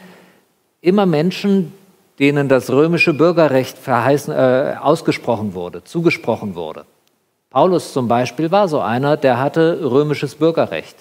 immer 0.82 1.06
Menschen, 1.06 1.72
denen 2.20 2.50
das 2.50 2.70
römische 2.70 3.14
Bürgerrecht 3.14 3.78
verheißen, 3.78 4.34
äh, 4.34 4.76
ausgesprochen 4.80 5.54
wurde, 5.54 5.84
zugesprochen 5.84 6.56
wurde. 6.56 6.86
Paulus 7.50 7.94
zum 7.94 8.08
Beispiel 8.08 8.52
war 8.52 8.68
so 8.68 8.82
einer, 8.82 9.16
der 9.18 9.40
hatte 9.40 9.80
römisches 9.82 10.36
Bürgerrecht. 10.36 10.98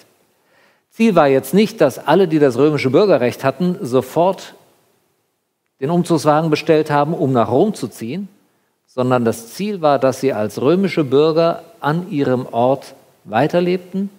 Ziel 0.89 1.15
war 1.15 1.27
jetzt 1.27 1.53
nicht, 1.53 1.81
dass 1.81 1.99
alle, 1.99 2.27
die 2.27 2.39
das 2.39 2.57
römische 2.57 2.89
Bürgerrecht 2.89 3.43
hatten, 3.43 3.77
sofort 3.81 4.55
den 5.81 5.89
Umzugswagen 5.89 6.49
bestellt 6.49 6.89
haben, 6.89 7.13
um 7.13 7.33
nach 7.33 7.51
Rom 7.51 7.73
zu 7.73 7.87
ziehen, 7.87 8.29
sondern 8.87 9.25
das 9.25 9.53
Ziel 9.53 9.81
war, 9.81 9.99
dass 9.99 10.21
sie 10.21 10.33
als 10.33 10.61
römische 10.61 11.03
Bürger 11.03 11.63
an 11.81 12.09
ihrem 12.09 12.47
Ort 12.47 12.95
weiterlebten 13.25 14.09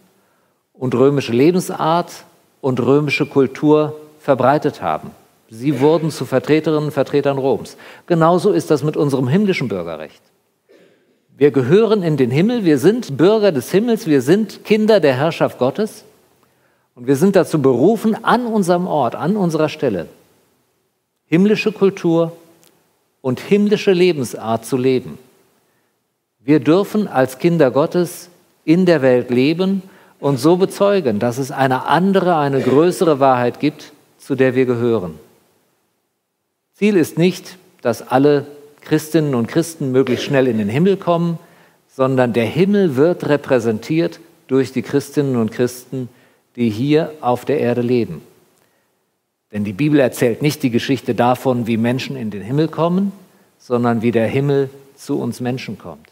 und 0.79 0.95
römische 0.95 1.33
Lebensart 1.33 2.25
und 2.61 2.81
römische 2.81 3.27
Kultur 3.27 3.97
verbreitet 4.21 4.81
haben. 4.81 5.11
Sie 5.51 5.81
wurden 5.81 6.11
zu 6.11 6.25
Vertreterinnen 6.25 6.87
und 6.87 6.91
Vertretern 6.91 7.39
Roms. 7.39 7.77
Genauso 8.07 8.53
ist 8.53 8.71
das 8.71 8.83
mit 8.83 8.97
unserem 8.97 9.29
himmlischen 9.29 9.69
Bürgerrecht. 9.69 10.23
Wir 11.37 11.51
gehören 11.51 12.03
in 12.03 12.17
den 12.17 12.31
Himmel, 12.31 12.65
wir 12.65 12.79
sind 12.79 13.17
Bürger 13.17 13.53
des 13.53 13.71
Himmels, 13.71 14.07
wir 14.07 14.23
sind 14.23 14.65
Kinder 14.65 15.01
der 15.01 15.15
Herrschaft 15.15 15.59
Gottes 15.59 16.05
und 16.95 17.07
wir 17.07 17.17
sind 17.17 17.37
dazu 17.37 17.63
berufen, 17.63 18.25
an 18.25 18.47
unserem 18.47 18.87
Ort, 18.87 19.15
an 19.15 19.37
unserer 19.37 19.69
Stelle 19.69 20.09
himmlische 21.29 21.73
Kultur 21.73 22.33
und 23.21 23.41
himmlische 23.41 23.93
Lebensart 23.93 24.65
zu 24.65 24.77
leben. 24.77 25.19
Wir 26.39 26.61
dürfen 26.61 27.07
als 27.07 27.39
Kinder 27.39 27.71
Gottes 27.71 28.31
in 28.65 28.87
der 28.87 29.03
Welt 29.03 29.31
leben 29.31 29.83
und 30.21 30.39
so 30.39 30.57
bezeugen, 30.57 31.19
dass 31.19 31.39
es 31.39 31.51
eine 31.51 31.87
andere, 31.87 32.37
eine 32.37 32.61
größere 32.61 33.21
Wahrheit 33.21 33.61
gibt, 33.61 33.93
zu 34.19 34.35
der 34.35 34.55
wir 34.55 34.67
gehören. 34.67 35.19
Ziel 36.75 36.97
ist 36.97 37.19
nicht, 37.19 37.57
dass 37.83 38.07
alle 38.07 38.47
Christinnen 38.81 39.35
und 39.35 39.49
Christen 39.49 39.93
möglichst 39.93 40.25
schnell 40.25 40.47
in 40.47 40.59
den 40.59 40.69
Himmel 40.69 40.97
kommen, 40.97 41.39
sondern 41.89 42.33
der 42.33 42.47
Himmel 42.47 42.97
wird 42.97 43.29
repräsentiert 43.29 44.21
durch 44.47 44.73
die 44.73 44.83
Christinnen 44.83 45.37
und 45.37 45.51
Christen, 45.51 46.09
die 46.57 46.71
hier 46.71 47.13
auf 47.21 47.45
der 47.45 47.61
Erde 47.61 47.83
leben. 47.83 48.23
Denn 49.53 49.65
die 49.65 49.73
Bibel 49.73 49.99
erzählt 50.01 50.43
nicht 50.43 50.63
die 50.63 50.71
Geschichte 50.71 51.15
davon, 51.15 51.67
wie 51.67 51.77
Menschen 51.77 52.17
in 52.17 52.31
den 52.31 52.43
Himmel 52.43 52.69
kommen, 52.69 53.13
sondern 53.59 54.03
wie 54.03 54.13
der 54.13 54.27
Himmel 54.27 54.71
zu 54.95 55.19
uns 55.21 55.41
Menschen 55.41 55.79
kommt. 55.79 56.09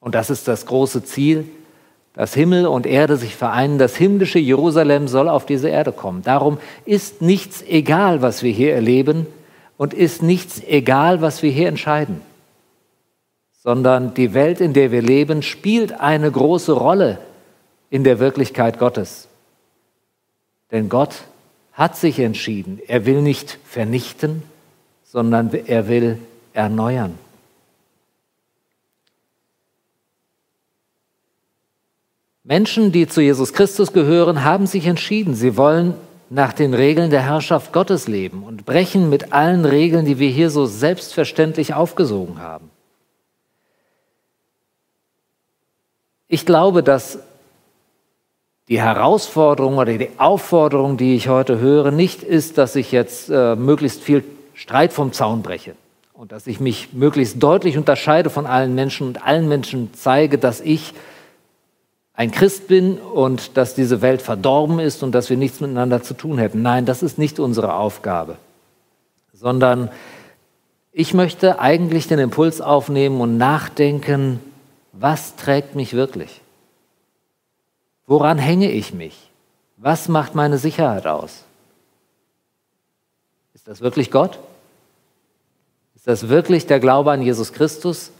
Und 0.00 0.14
das 0.14 0.30
ist 0.30 0.48
das 0.48 0.66
große 0.66 1.04
Ziel, 1.04 1.48
dass 2.14 2.34
Himmel 2.34 2.66
und 2.66 2.86
Erde 2.86 3.16
sich 3.16 3.36
vereinen. 3.36 3.78
Das 3.78 3.96
himmlische 3.96 4.38
Jerusalem 4.38 5.08
soll 5.08 5.28
auf 5.28 5.46
diese 5.46 5.68
Erde 5.68 5.92
kommen. 5.92 6.22
Darum 6.22 6.58
ist 6.84 7.22
nichts 7.22 7.62
egal, 7.62 8.22
was 8.22 8.42
wir 8.42 8.52
hier 8.52 8.74
erleben 8.74 9.26
und 9.76 9.94
ist 9.94 10.22
nichts 10.22 10.62
egal, 10.66 11.20
was 11.22 11.42
wir 11.42 11.50
hier 11.50 11.68
entscheiden, 11.68 12.20
sondern 13.62 14.14
die 14.14 14.34
Welt, 14.34 14.60
in 14.60 14.74
der 14.74 14.92
wir 14.92 15.02
leben, 15.02 15.42
spielt 15.42 16.00
eine 16.00 16.30
große 16.30 16.72
Rolle 16.72 17.18
in 17.90 18.04
der 18.04 18.18
Wirklichkeit 18.18 18.78
Gottes. 18.78 19.28
Denn 20.70 20.88
Gott 20.88 21.24
hat 21.72 21.96
sich 21.96 22.18
entschieden, 22.18 22.80
er 22.86 23.06
will 23.06 23.22
nicht 23.22 23.58
vernichten, 23.64 24.42
sondern 25.04 25.52
er 25.52 25.88
will 25.88 26.18
erneuern. 26.52 27.18
Menschen, 32.44 32.90
die 32.90 33.06
zu 33.06 33.20
Jesus 33.20 33.52
Christus 33.52 33.92
gehören, 33.92 34.42
haben 34.42 34.66
sich 34.66 34.86
entschieden, 34.86 35.34
sie 35.34 35.56
wollen 35.56 35.94
nach 36.28 36.52
den 36.52 36.74
Regeln 36.74 37.10
der 37.10 37.22
Herrschaft 37.22 37.72
Gottes 37.72 38.08
leben 38.08 38.42
und 38.42 38.64
brechen 38.64 39.08
mit 39.10 39.32
allen 39.32 39.64
Regeln, 39.64 40.06
die 40.06 40.18
wir 40.18 40.30
hier 40.30 40.50
so 40.50 40.66
selbstverständlich 40.66 41.74
aufgesogen 41.74 42.40
haben. 42.40 42.70
Ich 46.26 46.46
glaube, 46.46 46.82
dass 46.82 47.18
die 48.68 48.80
Herausforderung 48.80 49.76
oder 49.76 49.98
die 49.98 50.08
Aufforderung, 50.16 50.96
die 50.96 51.14
ich 51.14 51.28
heute 51.28 51.58
höre, 51.58 51.90
nicht 51.90 52.22
ist, 52.22 52.56
dass 52.58 52.74
ich 52.74 52.90
jetzt 52.90 53.28
äh, 53.28 53.54
möglichst 53.54 54.02
viel 54.02 54.24
Streit 54.54 54.92
vom 54.92 55.12
Zaun 55.12 55.42
breche 55.42 55.74
und 56.14 56.32
dass 56.32 56.46
ich 56.46 56.58
mich 56.58 56.92
möglichst 56.92 57.42
deutlich 57.42 57.76
unterscheide 57.76 58.30
von 58.30 58.46
allen 58.46 58.74
Menschen 58.74 59.06
und 59.06 59.26
allen 59.26 59.48
Menschen 59.48 59.90
zeige, 59.92 60.38
dass 60.38 60.60
ich 60.60 60.94
ein 62.14 62.30
Christ 62.30 62.68
bin 62.68 62.98
und 62.98 63.56
dass 63.56 63.74
diese 63.74 64.02
Welt 64.02 64.22
verdorben 64.22 64.78
ist 64.78 65.02
und 65.02 65.12
dass 65.12 65.30
wir 65.30 65.36
nichts 65.36 65.60
miteinander 65.60 66.02
zu 66.02 66.14
tun 66.14 66.38
hätten. 66.38 66.62
Nein, 66.62 66.84
das 66.84 67.02
ist 67.02 67.18
nicht 67.18 67.38
unsere 67.38 67.74
Aufgabe, 67.74 68.36
sondern 69.32 69.90
ich 70.92 71.14
möchte 71.14 71.58
eigentlich 71.58 72.06
den 72.06 72.18
Impuls 72.18 72.60
aufnehmen 72.60 73.20
und 73.20 73.38
nachdenken, 73.38 74.40
was 74.92 75.36
trägt 75.36 75.74
mich 75.74 75.94
wirklich? 75.94 76.42
Woran 78.06 78.36
hänge 78.36 78.70
ich 78.70 78.92
mich? 78.92 79.30
Was 79.78 80.08
macht 80.08 80.34
meine 80.34 80.58
Sicherheit 80.58 81.06
aus? 81.06 81.44
Ist 83.54 83.66
das 83.66 83.80
wirklich 83.80 84.10
Gott? 84.10 84.38
Ist 85.96 86.06
das 86.06 86.28
wirklich 86.28 86.66
der 86.66 86.78
Glaube 86.78 87.10
an 87.10 87.22
Jesus 87.22 87.52
Christus, 87.54 88.10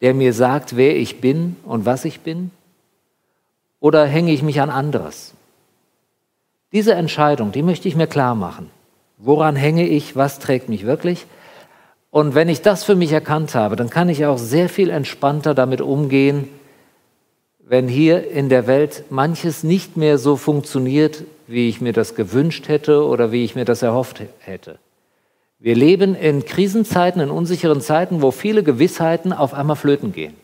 der 0.00 0.12
mir 0.12 0.32
sagt, 0.32 0.76
wer 0.76 0.96
ich 0.96 1.20
bin 1.20 1.56
und 1.64 1.86
was 1.86 2.04
ich 2.04 2.20
bin? 2.20 2.50
Oder 3.82 4.06
hänge 4.06 4.30
ich 4.30 4.44
mich 4.44 4.60
an 4.60 4.70
anderes? 4.70 5.34
Diese 6.70 6.94
Entscheidung, 6.94 7.50
die 7.50 7.64
möchte 7.64 7.88
ich 7.88 7.96
mir 7.96 8.06
klar 8.06 8.36
machen. 8.36 8.70
Woran 9.18 9.56
hänge 9.56 9.88
ich? 9.88 10.14
Was 10.14 10.38
trägt 10.38 10.68
mich 10.68 10.86
wirklich? 10.86 11.26
Und 12.12 12.36
wenn 12.36 12.48
ich 12.48 12.62
das 12.62 12.84
für 12.84 12.94
mich 12.94 13.10
erkannt 13.10 13.56
habe, 13.56 13.74
dann 13.74 13.90
kann 13.90 14.08
ich 14.08 14.24
auch 14.24 14.38
sehr 14.38 14.68
viel 14.68 14.88
entspannter 14.88 15.52
damit 15.52 15.80
umgehen, 15.80 16.48
wenn 17.58 17.88
hier 17.88 18.30
in 18.30 18.48
der 18.48 18.68
Welt 18.68 19.02
manches 19.10 19.64
nicht 19.64 19.96
mehr 19.96 20.16
so 20.16 20.36
funktioniert, 20.36 21.24
wie 21.48 21.68
ich 21.68 21.80
mir 21.80 21.92
das 21.92 22.14
gewünscht 22.14 22.68
hätte 22.68 23.04
oder 23.04 23.32
wie 23.32 23.42
ich 23.42 23.56
mir 23.56 23.64
das 23.64 23.82
erhofft 23.82 24.22
hätte. 24.38 24.78
Wir 25.58 25.74
leben 25.74 26.14
in 26.14 26.44
Krisenzeiten, 26.44 27.20
in 27.20 27.30
unsicheren 27.30 27.80
Zeiten, 27.80 28.22
wo 28.22 28.30
viele 28.30 28.62
Gewissheiten 28.62 29.32
auf 29.32 29.54
einmal 29.54 29.76
flöten 29.76 30.12
gehen. 30.12 30.34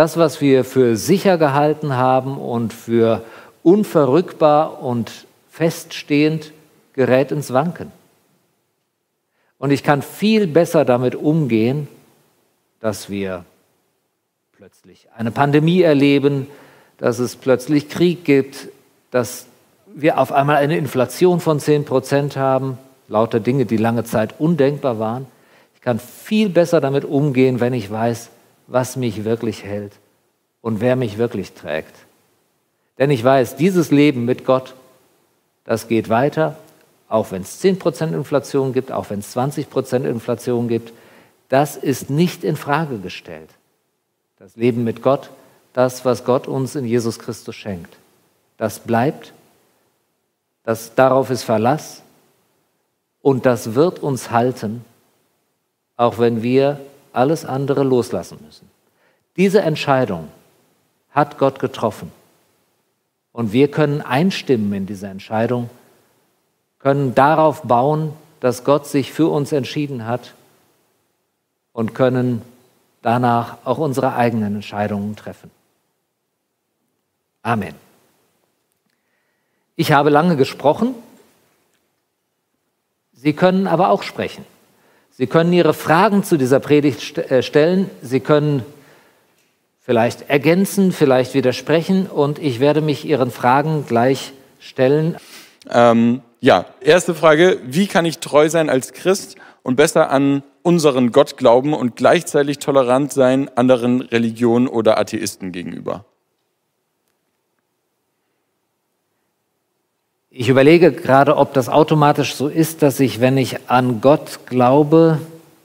Das, 0.00 0.16
was 0.16 0.40
wir 0.40 0.64
für 0.64 0.96
sicher 0.96 1.36
gehalten 1.36 1.94
haben 1.94 2.38
und 2.38 2.72
für 2.72 3.22
unverrückbar 3.62 4.82
und 4.82 5.26
feststehend, 5.50 6.54
gerät 6.94 7.32
ins 7.32 7.52
Wanken. 7.52 7.92
Und 9.58 9.72
ich 9.72 9.82
kann 9.82 10.00
viel 10.00 10.46
besser 10.46 10.86
damit 10.86 11.14
umgehen, 11.14 11.86
dass 12.80 13.10
wir 13.10 13.44
plötzlich 14.56 15.06
eine 15.14 15.32
Pandemie 15.32 15.82
erleben, 15.82 16.46
dass 16.96 17.18
es 17.18 17.36
plötzlich 17.36 17.90
Krieg 17.90 18.24
gibt, 18.24 18.68
dass 19.10 19.44
wir 19.94 20.16
auf 20.16 20.32
einmal 20.32 20.56
eine 20.56 20.78
Inflation 20.78 21.40
von 21.40 21.60
10 21.60 21.84
Prozent 21.84 22.38
haben, 22.38 22.78
lauter 23.08 23.38
Dinge, 23.38 23.66
die 23.66 23.76
lange 23.76 24.04
Zeit 24.04 24.40
undenkbar 24.40 24.98
waren. 24.98 25.26
Ich 25.74 25.82
kann 25.82 25.98
viel 25.98 26.48
besser 26.48 26.80
damit 26.80 27.04
umgehen, 27.04 27.60
wenn 27.60 27.74
ich 27.74 27.90
weiß, 27.90 28.30
was 28.70 28.96
mich 28.96 29.24
wirklich 29.24 29.64
hält 29.64 29.92
und 30.62 30.80
wer 30.80 30.96
mich 30.96 31.18
wirklich 31.18 31.52
trägt. 31.52 31.94
Denn 32.98 33.10
ich 33.10 33.22
weiß, 33.22 33.56
dieses 33.56 33.90
Leben 33.90 34.24
mit 34.24 34.46
Gott, 34.46 34.74
das 35.64 35.88
geht 35.88 36.08
weiter 36.08 36.56
auch 37.10 37.32
wenn 37.32 37.42
es 37.42 37.62
10% 37.62 38.14
Inflation 38.14 38.72
gibt, 38.72 38.92
auch 38.92 39.10
wenn 39.10 39.18
es 39.18 39.36
20% 39.36 40.08
Inflation 40.08 40.68
gibt, 40.68 40.92
das 41.48 41.76
ist 41.76 42.08
nicht 42.08 42.44
in 42.44 42.56
Frage 42.56 42.98
gestellt. 42.98 43.50
Das 44.38 44.54
Leben 44.54 44.84
mit 44.84 45.02
Gott, 45.02 45.30
das, 45.72 46.04
was 46.04 46.24
Gott 46.24 46.46
uns 46.46 46.76
in 46.76 46.84
Jesus 46.84 47.18
Christus 47.18 47.56
schenkt, 47.56 47.96
das 48.56 48.78
bleibt, 48.78 49.32
das, 50.62 50.94
darauf 50.94 51.30
ist 51.30 51.42
Verlass 51.42 52.02
und 53.22 53.44
das 53.44 53.74
wird 53.74 53.98
uns 53.98 54.30
halten, 54.30 54.84
auch 55.96 56.18
wenn 56.18 56.44
wir 56.44 56.78
alles 57.12 57.44
andere 57.44 57.82
loslassen 57.82 58.38
müssen. 58.44 58.68
Diese 59.36 59.62
Entscheidung 59.62 60.28
hat 61.10 61.38
Gott 61.38 61.58
getroffen 61.58 62.12
und 63.32 63.52
wir 63.52 63.70
können 63.70 64.00
einstimmen 64.00 64.72
in 64.72 64.86
diese 64.86 65.06
Entscheidung 65.06 65.70
können 66.80 67.14
darauf 67.14 67.62
bauen, 67.62 68.14
dass 68.40 68.64
Gott 68.64 68.86
sich 68.86 69.12
für 69.12 69.28
uns 69.28 69.52
entschieden 69.52 70.06
hat 70.06 70.34
und 71.72 71.94
können 71.94 72.42
danach 73.02 73.58
auch 73.64 73.78
unsere 73.78 74.14
eigenen 74.14 74.56
Entscheidungen 74.56 75.14
treffen. 75.14 75.50
Amen. 77.42 77.74
Ich 79.76 79.92
habe 79.92 80.10
lange 80.10 80.36
gesprochen. 80.36 80.94
Sie 83.12 83.32
können 83.34 83.66
aber 83.66 83.90
auch 83.90 84.02
sprechen. 84.02 84.44
Sie 85.20 85.26
können 85.26 85.52
Ihre 85.52 85.74
Fragen 85.74 86.24
zu 86.24 86.38
dieser 86.38 86.60
Predigt 86.60 87.18
äh, 87.18 87.42
stellen. 87.42 87.90
Sie 88.00 88.20
können 88.20 88.62
vielleicht 89.82 90.30
ergänzen, 90.30 90.92
vielleicht 90.92 91.34
widersprechen 91.34 92.06
und 92.06 92.38
ich 92.38 92.58
werde 92.58 92.80
mich 92.80 93.04
Ihren 93.04 93.30
Fragen 93.30 93.84
gleich 93.86 94.32
stellen. 94.60 95.18
Ähm, 95.68 96.22
ja, 96.40 96.64
erste 96.80 97.14
Frage, 97.14 97.58
wie 97.66 97.86
kann 97.86 98.06
ich 98.06 98.20
treu 98.20 98.48
sein 98.48 98.70
als 98.70 98.94
Christ 98.94 99.36
und 99.62 99.76
besser 99.76 100.08
an 100.08 100.42
unseren 100.62 101.12
Gott 101.12 101.36
glauben 101.36 101.74
und 101.74 101.96
gleichzeitig 101.96 102.58
tolerant 102.58 103.12
sein 103.12 103.50
anderen 103.58 104.00
Religionen 104.00 104.68
oder 104.68 104.96
Atheisten 104.96 105.52
gegenüber? 105.52 106.06
Ich 110.30 110.48
überlege 110.48 110.92
gerade, 110.92 111.36
ob 111.36 111.54
das 111.54 111.68
automatisch 111.68 112.34
so 112.34 112.48
ist, 112.48 112.82
dass 112.82 113.00
ich, 113.00 113.20
wenn 113.20 113.36
ich 113.36 113.68
an 113.68 114.00
Gott 114.00 114.40
glaube 114.46 115.18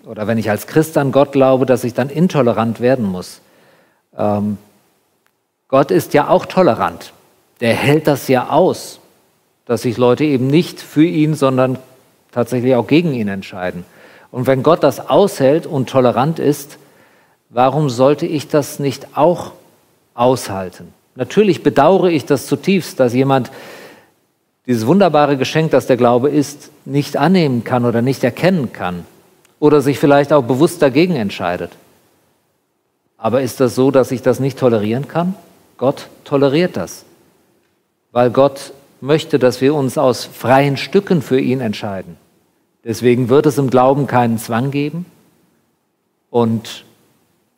oder 0.06 0.28
wenn 0.28 0.38
ich 0.38 0.50
als 0.50 0.68
Christ 0.68 0.98
an 0.98 1.12
Gott 1.12 1.32
glaube, 1.32 1.66
dass 1.66 1.84
ich 1.84 1.94
dann 1.94 2.10
intolerant 2.10 2.80
werden 2.80 3.06
muss. 3.06 3.42
Ähm, 4.18 4.58
Gott 5.68 5.92
ist 5.92 6.14
ja 6.14 6.30
auch 6.30 6.46
tolerant. 6.46 7.14
Der 7.62 7.74
hält 7.74 8.08
das 8.08 8.28
ja 8.28 8.50
aus 8.50 9.00
dass 9.66 9.82
sich 9.82 9.98
Leute 9.98 10.24
eben 10.24 10.48
nicht 10.48 10.80
für 10.80 11.06
ihn, 11.06 11.34
sondern 11.34 11.78
tatsächlich 12.32 12.76
auch 12.76 12.88
gegen 12.88 13.14
ihn 13.14 13.28
entscheiden. 13.28 13.84
Und 14.32 14.48
wenn 14.48 14.64
Gott 14.64 14.84
das 14.84 15.10
aushält 15.10 15.66
und 15.66 15.90
tolerant 15.90 16.40
ist, 16.40 16.78
warum 17.50 17.90
sollte 17.90 18.26
ich 18.26 18.48
das 18.48 18.80
nicht 18.80 19.18
auch 19.18 19.52
aushalten? 20.14 20.94
Natürlich 21.16 21.64
bedauere 21.64 22.10
ich 22.10 22.26
das 22.26 22.46
zutiefst, 22.46 23.00
dass 23.00 23.14
jemand 23.14 23.52
dieses 24.68 24.88
wunderbare 24.88 25.38
Geschenk, 25.38 25.72
das 25.72 25.88
der 25.88 25.98
Glaube 25.98 26.30
ist, 26.30 26.72
nicht 26.86 27.18
annehmen 27.18 27.64
kann 27.64 27.86
oder 27.86 28.02
nicht 28.02 28.24
erkennen 28.24 28.74
kann 28.74 29.06
oder 29.60 29.82
sich 29.82 30.00
vielleicht 30.00 30.34
auch 30.34 30.44
bewusst 30.44 30.82
dagegen 30.82 31.16
entscheidet. 31.16 31.72
Aber 33.18 33.42
ist 33.42 33.60
das 33.60 33.76
so, 33.76 33.92
dass 33.92 34.12
ich 34.12 34.22
das 34.22 34.40
nicht 34.40 34.60
tolerieren 34.60 35.08
kann? 35.08 35.36
Gott 35.78 36.10
toleriert 36.24 36.78
das, 36.78 37.06
weil 38.12 38.30
Gott 38.30 38.72
möchte, 39.02 39.40
dass 39.40 39.62
wir 39.62 39.76
uns 39.76 39.98
aus 39.98 40.26
freien 40.26 40.78
Stücken 40.78 41.22
für 41.22 41.40
ihn 41.40 41.62
entscheiden. 41.62 42.18
Deswegen 42.84 43.30
wird 43.30 43.46
es 43.46 43.58
im 43.58 43.70
Glauben 43.70 44.08
keinen 44.08 44.38
Zwang 44.38 44.72
geben. 44.72 45.06
Und 46.30 46.86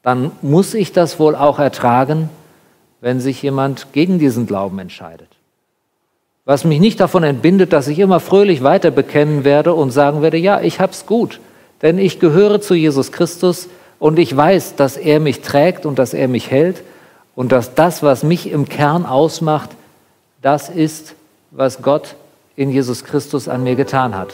dann 0.04 0.32
muss 0.42 0.74
ich 0.74 0.94
das 0.94 1.20
wohl 1.20 1.36
auch 1.36 1.60
ertragen, 1.60 2.30
wenn 3.02 3.20
sich 3.20 3.42
jemand 3.42 3.92
gegen 3.92 4.20
diesen 4.20 4.48
Glauben 4.48 4.80
entscheidet. 4.80 5.37
Was 6.48 6.64
mich 6.64 6.80
nicht 6.80 7.02
davon 7.02 7.24
entbindet, 7.24 7.74
dass 7.74 7.90
ich 7.90 8.00
immer 8.00 8.22
fröhlich 8.22 8.64
weiter 8.64 8.90
bekennen 8.90 9.44
werde 9.44 9.74
und 9.74 9.92
sagen 9.92 10.22
werde, 10.22 10.38
ja, 10.38 10.62
ich 10.62 10.80
hab's 10.80 11.06
gut, 11.06 11.42
denn 11.82 12.00
ich 12.00 12.22
gehöre 12.22 12.62
zu 12.62 12.74
Jesus 12.74 13.12
Christus 13.12 13.68
und 14.00 14.18
ich 14.18 14.34
weiß, 14.34 14.76
dass 14.78 14.96
er 14.96 15.20
mich 15.20 15.42
trägt 15.42 15.86
und 15.86 16.00
dass 16.00 16.14
er 16.14 16.30
mich 16.30 16.50
hält 16.50 16.84
und 17.36 17.52
dass 17.52 17.76
das, 17.76 18.02
was 18.02 18.24
mich 18.24 18.50
im 18.50 18.70
Kern 18.70 19.06
ausmacht, 19.06 19.72
das 20.42 20.70
ist, 20.70 21.16
was 21.52 21.82
Gott 21.82 22.16
in 22.56 22.72
Jesus 22.72 23.04
Christus 23.04 23.50
an 23.50 23.64
mir 23.64 23.76
getan 23.76 24.16
hat. 24.16 24.34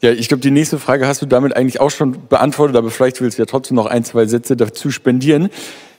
Ja, 0.00 0.12
ich 0.12 0.28
glaube, 0.28 0.42
die 0.42 0.52
nächste 0.52 0.78
Frage 0.78 1.08
hast 1.08 1.20
du 1.20 1.26
damit 1.26 1.56
eigentlich 1.56 1.80
auch 1.80 1.90
schon 1.90 2.28
beantwortet, 2.28 2.76
aber 2.76 2.90
vielleicht 2.90 3.20
willst 3.20 3.36
du 3.36 3.42
ja 3.42 3.46
trotzdem 3.46 3.74
noch 3.74 3.86
ein, 3.86 4.04
zwei 4.04 4.26
Sätze 4.26 4.56
dazu 4.56 4.92
spendieren. 4.92 5.50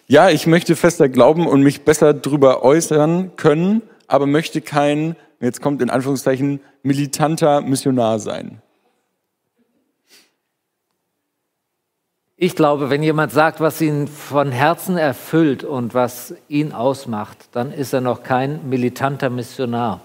Ja, 0.08 0.30
ich 0.30 0.48
möchte 0.48 0.78
fester 0.78 1.10
glauben 1.10 1.48
und 1.48 1.64
mich 1.64 1.82
besser 1.82 2.14
darüber 2.14 2.64
äußern 2.64 3.32
können, 3.36 3.82
aber 4.10 4.26
möchte 4.26 4.60
kein, 4.60 5.16
jetzt 5.40 5.62
kommt 5.62 5.82
in 5.82 5.90
Anführungszeichen, 5.90 6.60
militanter 6.84 7.62
Missionar 7.62 8.20
sein. 8.20 8.62
Ich 12.36 12.56
glaube, 12.56 12.90
wenn 12.90 13.04
jemand 13.04 13.32
sagt, 13.32 13.60
was 13.60 13.80
ihn 13.82 14.08
von 14.08 14.52
Herzen 14.52 14.98
erfüllt 14.98 15.64
und 15.64 15.94
was 15.94 16.34
ihn 16.48 16.72
ausmacht, 16.72 17.38
dann 17.52 17.72
ist 17.72 17.94
er 17.94 18.02
noch 18.02 18.24
kein 18.24 18.68
militanter 18.70 19.30
Missionar. 19.30 20.02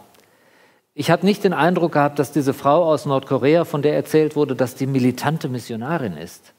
Ich 0.94 1.10
habe 1.10 1.24
nicht 1.24 1.42
den 1.42 1.52
Eindruck 1.52 1.92
gehabt, 1.92 2.18
dass 2.18 2.30
diese 2.30 2.52
Frau 2.52 2.84
aus 2.84 3.06
Nordkorea, 3.06 3.64
von 3.64 3.82
der 3.82 3.94
erzählt 3.94 4.36
wurde, 4.36 4.54
dass 4.54 4.74
die 4.74 4.86
militante 4.86 5.48
Missionarin 5.48 6.16
ist. 6.16 6.52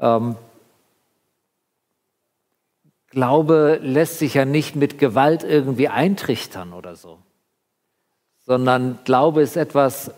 Ähm, 0.00 0.36
Glaube 3.14 3.78
lässt 3.82 4.18
sich 4.18 4.34
ja 4.34 4.44
nicht 4.44 4.76
mit 4.76 4.98
Gewalt 4.98 5.44
irgendwie 5.44 5.88
eintrichtern 5.88 6.72
oder 6.72 6.96
so, 6.96 7.18
sondern 8.44 8.98
Glaube 9.04 9.40
ist 9.40 9.56
etwas, 9.56 10.10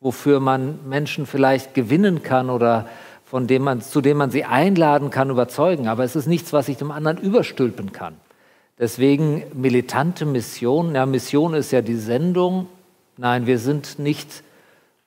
wofür 0.00 0.38
man 0.38 0.86
Menschen 0.88 1.26
vielleicht 1.26 1.74
gewinnen 1.74 2.22
kann 2.22 2.50
oder 2.50 2.86
von 3.24 3.46
dem 3.46 3.62
man, 3.62 3.80
zu 3.80 4.00
dem 4.00 4.18
man 4.18 4.30
sie 4.30 4.44
einladen 4.44 5.10
kann, 5.10 5.30
überzeugen. 5.30 5.88
Aber 5.88 6.04
es 6.04 6.14
ist 6.14 6.26
nichts, 6.26 6.52
was 6.52 6.68
ich 6.68 6.76
dem 6.76 6.92
anderen 6.92 7.18
überstülpen 7.18 7.90
kann. 7.90 8.14
Deswegen 8.78 9.42
militante 9.54 10.26
Mission. 10.26 10.94
Ja, 10.94 11.06
Mission 11.06 11.54
ist 11.54 11.72
ja 11.72 11.80
die 11.82 11.96
Sendung. 11.96 12.68
Nein, 13.16 13.46
wir 13.46 13.58
sind 13.58 13.98
nicht 13.98 14.44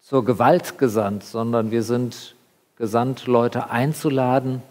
zur 0.01 0.25
Gewalt 0.25 0.77
gesandt, 0.79 1.23
sondern 1.23 1.71
wir 1.71 1.83
sind 1.83 2.35
gesandt, 2.77 3.27
Leute 3.27 3.69
einzuladen, 3.69 4.63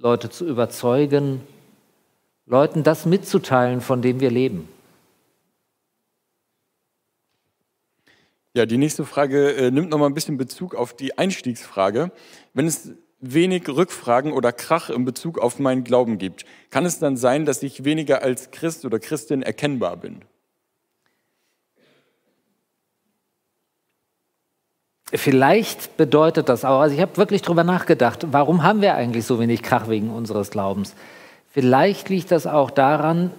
Leute 0.00 0.30
zu 0.30 0.46
überzeugen, 0.46 1.40
Leuten 2.46 2.84
das 2.84 3.04
mitzuteilen, 3.04 3.80
von 3.80 4.00
dem 4.00 4.20
wir 4.20 4.30
leben. 4.30 4.68
Ja, 8.54 8.64
die 8.64 8.78
nächste 8.78 9.04
Frage 9.04 9.54
äh, 9.54 9.70
nimmt 9.72 9.90
noch 9.90 9.98
mal 9.98 10.06
ein 10.06 10.14
bisschen 10.14 10.38
Bezug 10.38 10.76
auf 10.76 10.94
die 10.94 11.18
Einstiegsfrage. 11.18 12.12
Wenn 12.54 12.66
es 12.66 12.92
wenig 13.18 13.68
Rückfragen 13.68 14.32
oder 14.32 14.52
Krach 14.52 14.88
in 14.88 15.04
Bezug 15.04 15.38
auf 15.38 15.58
meinen 15.58 15.82
Glauben 15.82 16.18
gibt, 16.18 16.44
kann 16.70 16.86
es 16.86 17.00
dann 17.00 17.16
sein, 17.16 17.44
dass 17.44 17.64
ich 17.64 17.84
weniger 17.84 18.22
als 18.22 18.52
Christ 18.52 18.84
oder 18.84 19.00
Christin 19.00 19.42
erkennbar 19.42 19.96
bin? 19.96 20.22
Vielleicht 25.12 25.96
bedeutet 25.96 26.48
das 26.48 26.64
auch, 26.64 26.80
also 26.80 26.94
ich 26.94 27.00
habe 27.00 27.16
wirklich 27.16 27.40
darüber 27.40 27.64
nachgedacht, 27.64 28.26
warum 28.30 28.62
haben 28.62 28.82
wir 28.82 28.94
eigentlich 28.94 29.24
so 29.24 29.40
wenig 29.40 29.62
Krach 29.62 29.88
wegen 29.88 30.10
unseres 30.10 30.50
Glaubens? 30.50 30.94
Vielleicht 31.50 32.10
liegt 32.10 32.30
das 32.30 32.46
auch 32.46 32.70
daran, 32.70 33.30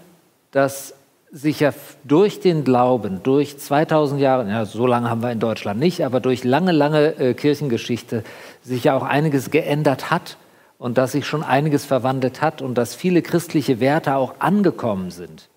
dass 0.51 0.95
sich 1.31 1.59
ja 1.59 1.71
durch 2.03 2.39
den 2.39 2.63
Glauben, 2.63 3.21
durch 3.21 3.59
2000 3.59 4.19
Jahre, 4.19 4.49
ja, 4.49 4.65
so 4.65 4.87
lange 4.87 5.11
haben 5.11 5.21
wir 5.21 5.31
in 5.31 5.39
Deutschland 5.39 5.79
nicht, 5.79 6.03
aber 6.03 6.19
durch 6.19 6.43
lange, 6.43 6.71
lange 6.71 7.19
äh, 7.19 7.33
Kirchengeschichte 7.35 8.23
sich 8.63 8.85
ja 8.85 8.97
auch 8.97 9.03
einiges 9.03 9.51
geändert 9.51 10.09
hat 10.09 10.37
und 10.79 10.97
dass 10.97 11.11
sich 11.11 11.27
schon 11.27 11.43
einiges 11.43 11.85
verwandelt 11.85 12.41
hat 12.41 12.63
und 12.63 12.79
dass 12.79 12.95
viele 12.95 13.21
christliche 13.21 13.79
Werte 13.79 14.15
auch 14.15 14.39
angekommen 14.39 15.11
sind. 15.11 15.49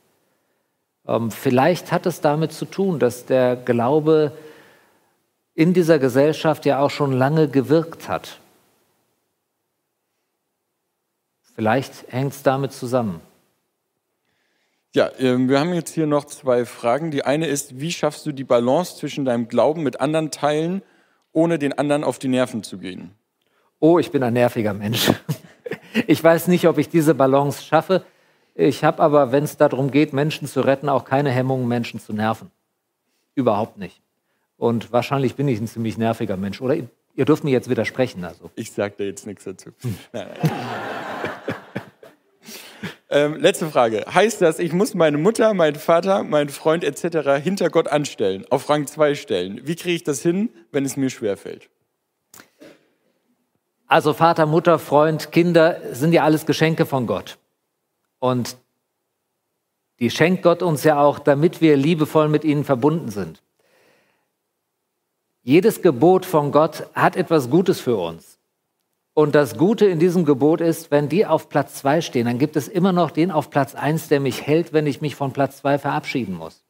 Ähm, 1.08 1.30
vielleicht 1.30 1.90
hat 1.90 2.04
es 2.04 2.20
damit 2.20 2.52
zu 2.52 2.66
tun, 2.66 2.98
dass 2.98 3.24
der 3.24 3.56
Glaube 3.56 4.32
in 5.54 5.74
dieser 5.74 5.98
Gesellschaft 5.98 6.64
ja 6.66 6.78
auch 6.80 6.90
schon 6.90 7.12
lange 7.12 7.48
gewirkt 7.48 8.08
hat. 8.08 8.40
Vielleicht 11.54 12.10
hängt 12.10 12.32
es 12.32 12.42
damit 12.42 12.72
zusammen. 12.72 13.20
Ja, 14.94 15.10
ähm, 15.18 15.48
wir 15.48 15.58
haben 15.58 15.72
jetzt 15.72 15.94
hier 15.94 16.06
noch 16.06 16.26
zwei 16.26 16.64
Fragen. 16.66 17.10
Die 17.10 17.24
eine 17.24 17.46
ist, 17.46 17.80
wie 17.80 17.92
schaffst 17.92 18.26
du 18.26 18.32
die 18.32 18.44
Balance 18.44 18.96
zwischen 18.96 19.24
deinem 19.24 19.48
Glauben 19.48 19.82
mit 19.82 20.00
anderen 20.00 20.30
Teilen, 20.30 20.82
ohne 21.32 21.58
den 21.58 21.72
anderen 21.72 22.04
auf 22.04 22.18
die 22.18 22.28
Nerven 22.28 22.62
zu 22.62 22.78
gehen? 22.78 23.14
Oh, 23.80 23.98
ich 23.98 24.10
bin 24.10 24.22
ein 24.22 24.34
nerviger 24.34 24.74
Mensch. 24.74 25.10
Ich 26.06 26.22
weiß 26.24 26.48
nicht, 26.48 26.66
ob 26.68 26.78
ich 26.78 26.88
diese 26.88 27.14
Balance 27.14 27.62
schaffe. 27.62 28.02
Ich 28.54 28.82
habe 28.82 29.02
aber, 29.02 29.32
wenn 29.32 29.44
es 29.44 29.58
darum 29.58 29.90
geht, 29.90 30.12
Menschen 30.12 30.48
zu 30.48 30.62
retten, 30.62 30.88
auch 30.88 31.04
keine 31.04 31.30
Hemmungen, 31.30 31.68
Menschen 31.68 32.00
zu 32.00 32.12
nerven. 32.12 32.50
Überhaupt 33.34 33.76
nicht. 33.78 34.01
Und 34.62 34.92
wahrscheinlich 34.92 35.34
bin 35.34 35.48
ich 35.48 35.58
ein 35.58 35.66
ziemlich 35.66 35.98
nerviger 35.98 36.36
Mensch. 36.36 36.60
Oder 36.60 36.76
ihr 37.16 37.24
dürft 37.24 37.42
mir 37.42 37.50
jetzt 37.50 37.68
widersprechen. 37.68 38.24
Also. 38.24 38.48
Ich 38.54 38.70
sage 38.70 38.94
da 38.96 39.02
jetzt 39.02 39.26
nichts 39.26 39.42
dazu. 39.42 39.70
Hm. 39.80 39.98
Nein, 40.12 40.28
nein. 40.40 40.50
Ähm, 43.10 43.40
letzte 43.40 43.66
Frage. 43.66 44.04
Heißt 44.08 44.40
das, 44.40 44.60
ich 44.60 44.72
muss 44.72 44.94
meine 44.94 45.18
Mutter, 45.18 45.52
meinen 45.52 45.74
Vater, 45.74 46.22
meinen 46.22 46.48
Freund 46.48 46.84
etc. 46.84 47.42
hinter 47.42 47.70
Gott 47.70 47.88
anstellen, 47.88 48.44
auf 48.50 48.70
Rang 48.70 48.86
2 48.86 49.16
stellen? 49.16 49.60
Wie 49.64 49.74
kriege 49.74 49.96
ich 49.96 50.04
das 50.04 50.22
hin, 50.22 50.48
wenn 50.70 50.84
es 50.84 50.96
mir 50.96 51.10
schwerfällt? 51.10 51.68
Also 53.88 54.12
Vater, 54.14 54.46
Mutter, 54.46 54.78
Freund, 54.78 55.32
Kinder 55.32 55.80
sind 55.90 56.12
ja 56.12 56.22
alles 56.22 56.46
Geschenke 56.46 56.86
von 56.86 57.08
Gott. 57.08 57.36
Und 58.20 58.56
die 59.98 60.10
schenkt 60.10 60.44
Gott 60.44 60.62
uns 60.62 60.84
ja 60.84 61.00
auch, 61.00 61.18
damit 61.18 61.60
wir 61.60 61.76
liebevoll 61.76 62.28
mit 62.28 62.44
ihnen 62.44 62.62
verbunden 62.62 63.10
sind. 63.10 63.42
Jedes 65.44 65.82
Gebot 65.82 66.24
von 66.24 66.52
Gott 66.52 66.86
hat 66.94 67.16
etwas 67.16 67.50
Gutes 67.50 67.80
für 67.80 67.96
uns. 67.96 68.38
Und 69.12 69.34
das 69.34 69.58
Gute 69.58 69.86
in 69.86 69.98
diesem 69.98 70.24
Gebot 70.24 70.60
ist, 70.60 70.92
wenn 70.92 71.08
die 71.08 71.26
auf 71.26 71.48
Platz 71.48 71.74
zwei 71.74 72.00
stehen, 72.00 72.26
dann 72.26 72.38
gibt 72.38 72.54
es 72.54 72.68
immer 72.68 72.92
noch 72.92 73.10
den 73.10 73.32
auf 73.32 73.50
Platz 73.50 73.74
eins, 73.74 74.06
der 74.06 74.20
mich 74.20 74.46
hält, 74.46 74.72
wenn 74.72 74.86
ich 74.86 75.00
mich 75.00 75.16
von 75.16 75.32
Platz 75.32 75.58
zwei 75.58 75.78
verabschieden 75.78 76.36
muss. 76.36 76.62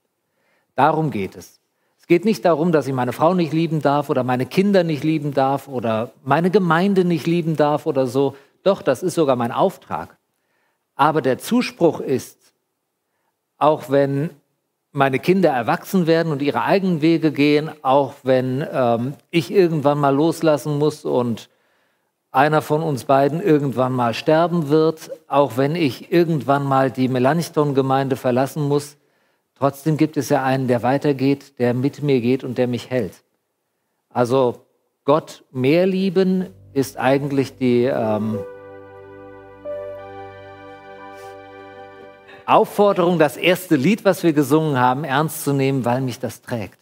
Darum 0.74 1.10
geht 1.10 1.36
es. 1.36 1.60
Es 2.00 2.06
geht 2.06 2.24
nicht 2.24 2.46
darum, 2.46 2.72
dass 2.72 2.86
ich 2.88 2.94
meine 2.94 3.12
Frau 3.12 3.34
nicht 3.34 3.52
lieben 3.52 3.82
darf 3.82 4.08
oder 4.08 4.24
meine 4.24 4.46
Kinder 4.46 4.84
nicht 4.84 5.04
lieben 5.04 5.34
darf 5.34 5.68
oder 5.68 6.10
meine 6.24 6.50
Gemeinde 6.50 7.04
nicht 7.04 7.26
lieben 7.26 7.56
darf 7.56 7.84
oder 7.86 8.06
so. 8.06 8.36
Doch, 8.62 8.80
das 8.80 9.02
ist 9.02 9.14
sogar 9.14 9.36
mein 9.36 9.52
Auftrag. 9.52 10.16
Aber 10.96 11.20
der 11.20 11.38
Zuspruch 11.38 12.00
ist, 12.00 12.54
auch 13.58 13.90
wenn 13.90 14.30
meine 14.92 15.18
Kinder 15.18 15.50
erwachsen 15.50 16.06
werden 16.06 16.30
und 16.32 16.42
ihre 16.42 16.62
eigenen 16.62 17.00
Wege 17.00 17.32
gehen, 17.32 17.70
auch 17.82 18.14
wenn 18.22 18.64
ähm, 18.70 19.14
ich 19.30 19.50
irgendwann 19.50 19.98
mal 19.98 20.14
loslassen 20.14 20.78
muss 20.78 21.04
und 21.04 21.48
einer 22.30 22.62
von 22.62 22.82
uns 22.82 23.04
beiden 23.04 23.42
irgendwann 23.42 23.92
mal 23.92 24.14
sterben 24.14 24.68
wird, 24.68 25.10
auch 25.28 25.56
wenn 25.56 25.74
ich 25.74 26.12
irgendwann 26.12 26.64
mal 26.64 26.90
die 26.90 27.08
Melanchthon-Gemeinde 27.08 28.16
verlassen 28.16 28.68
muss. 28.68 28.96
Trotzdem 29.54 29.96
gibt 29.96 30.16
es 30.16 30.28
ja 30.28 30.42
einen, 30.42 30.66
der 30.66 30.82
weitergeht, 30.82 31.58
der 31.58 31.74
mit 31.74 32.02
mir 32.02 32.20
geht 32.20 32.44
und 32.44 32.58
der 32.58 32.68
mich 32.68 32.90
hält. 32.90 33.22
Also 34.08 34.66
Gott 35.04 35.44
mehr 35.50 35.86
lieben 35.86 36.46
ist 36.72 36.98
eigentlich 36.98 37.56
die 37.58 37.84
ähm, 37.84 38.38
Aufforderung, 42.46 43.18
das 43.18 43.36
erste 43.36 43.76
Lied, 43.76 44.04
was 44.04 44.22
wir 44.22 44.32
gesungen 44.32 44.78
haben, 44.78 45.04
ernst 45.04 45.44
zu 45.44 45.52
nehmen, 45.52 45.84
weil 45.84 46.00
mich 46.00 46.18
das 46.18 46.42
trägt. 46.42 46.78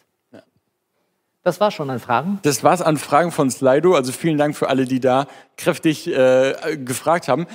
Das 1.42 1.58
war 1.58 1.70
schon 1.70 1.88
an 1.88 2.00
Fragen. 2.00 2.38
Das 2.42 2.62
war's 2.62 2.82
an 2.82 2.98
Fragen 2.98 3.32
von 3.32 3.50
Slido. 3.50 3.94
Also 3.94 4.12
vielen 4.12 4.36
Dank 4.36 4.54
für 4.54 4.68
alle, 4.68 4.84
die 4.84 5.00
da 5.00 5.26
kräftig 5.56 6.06
äh, 6.06 6.76
gefragt 6.76 7.28
haben. 7.28 7.46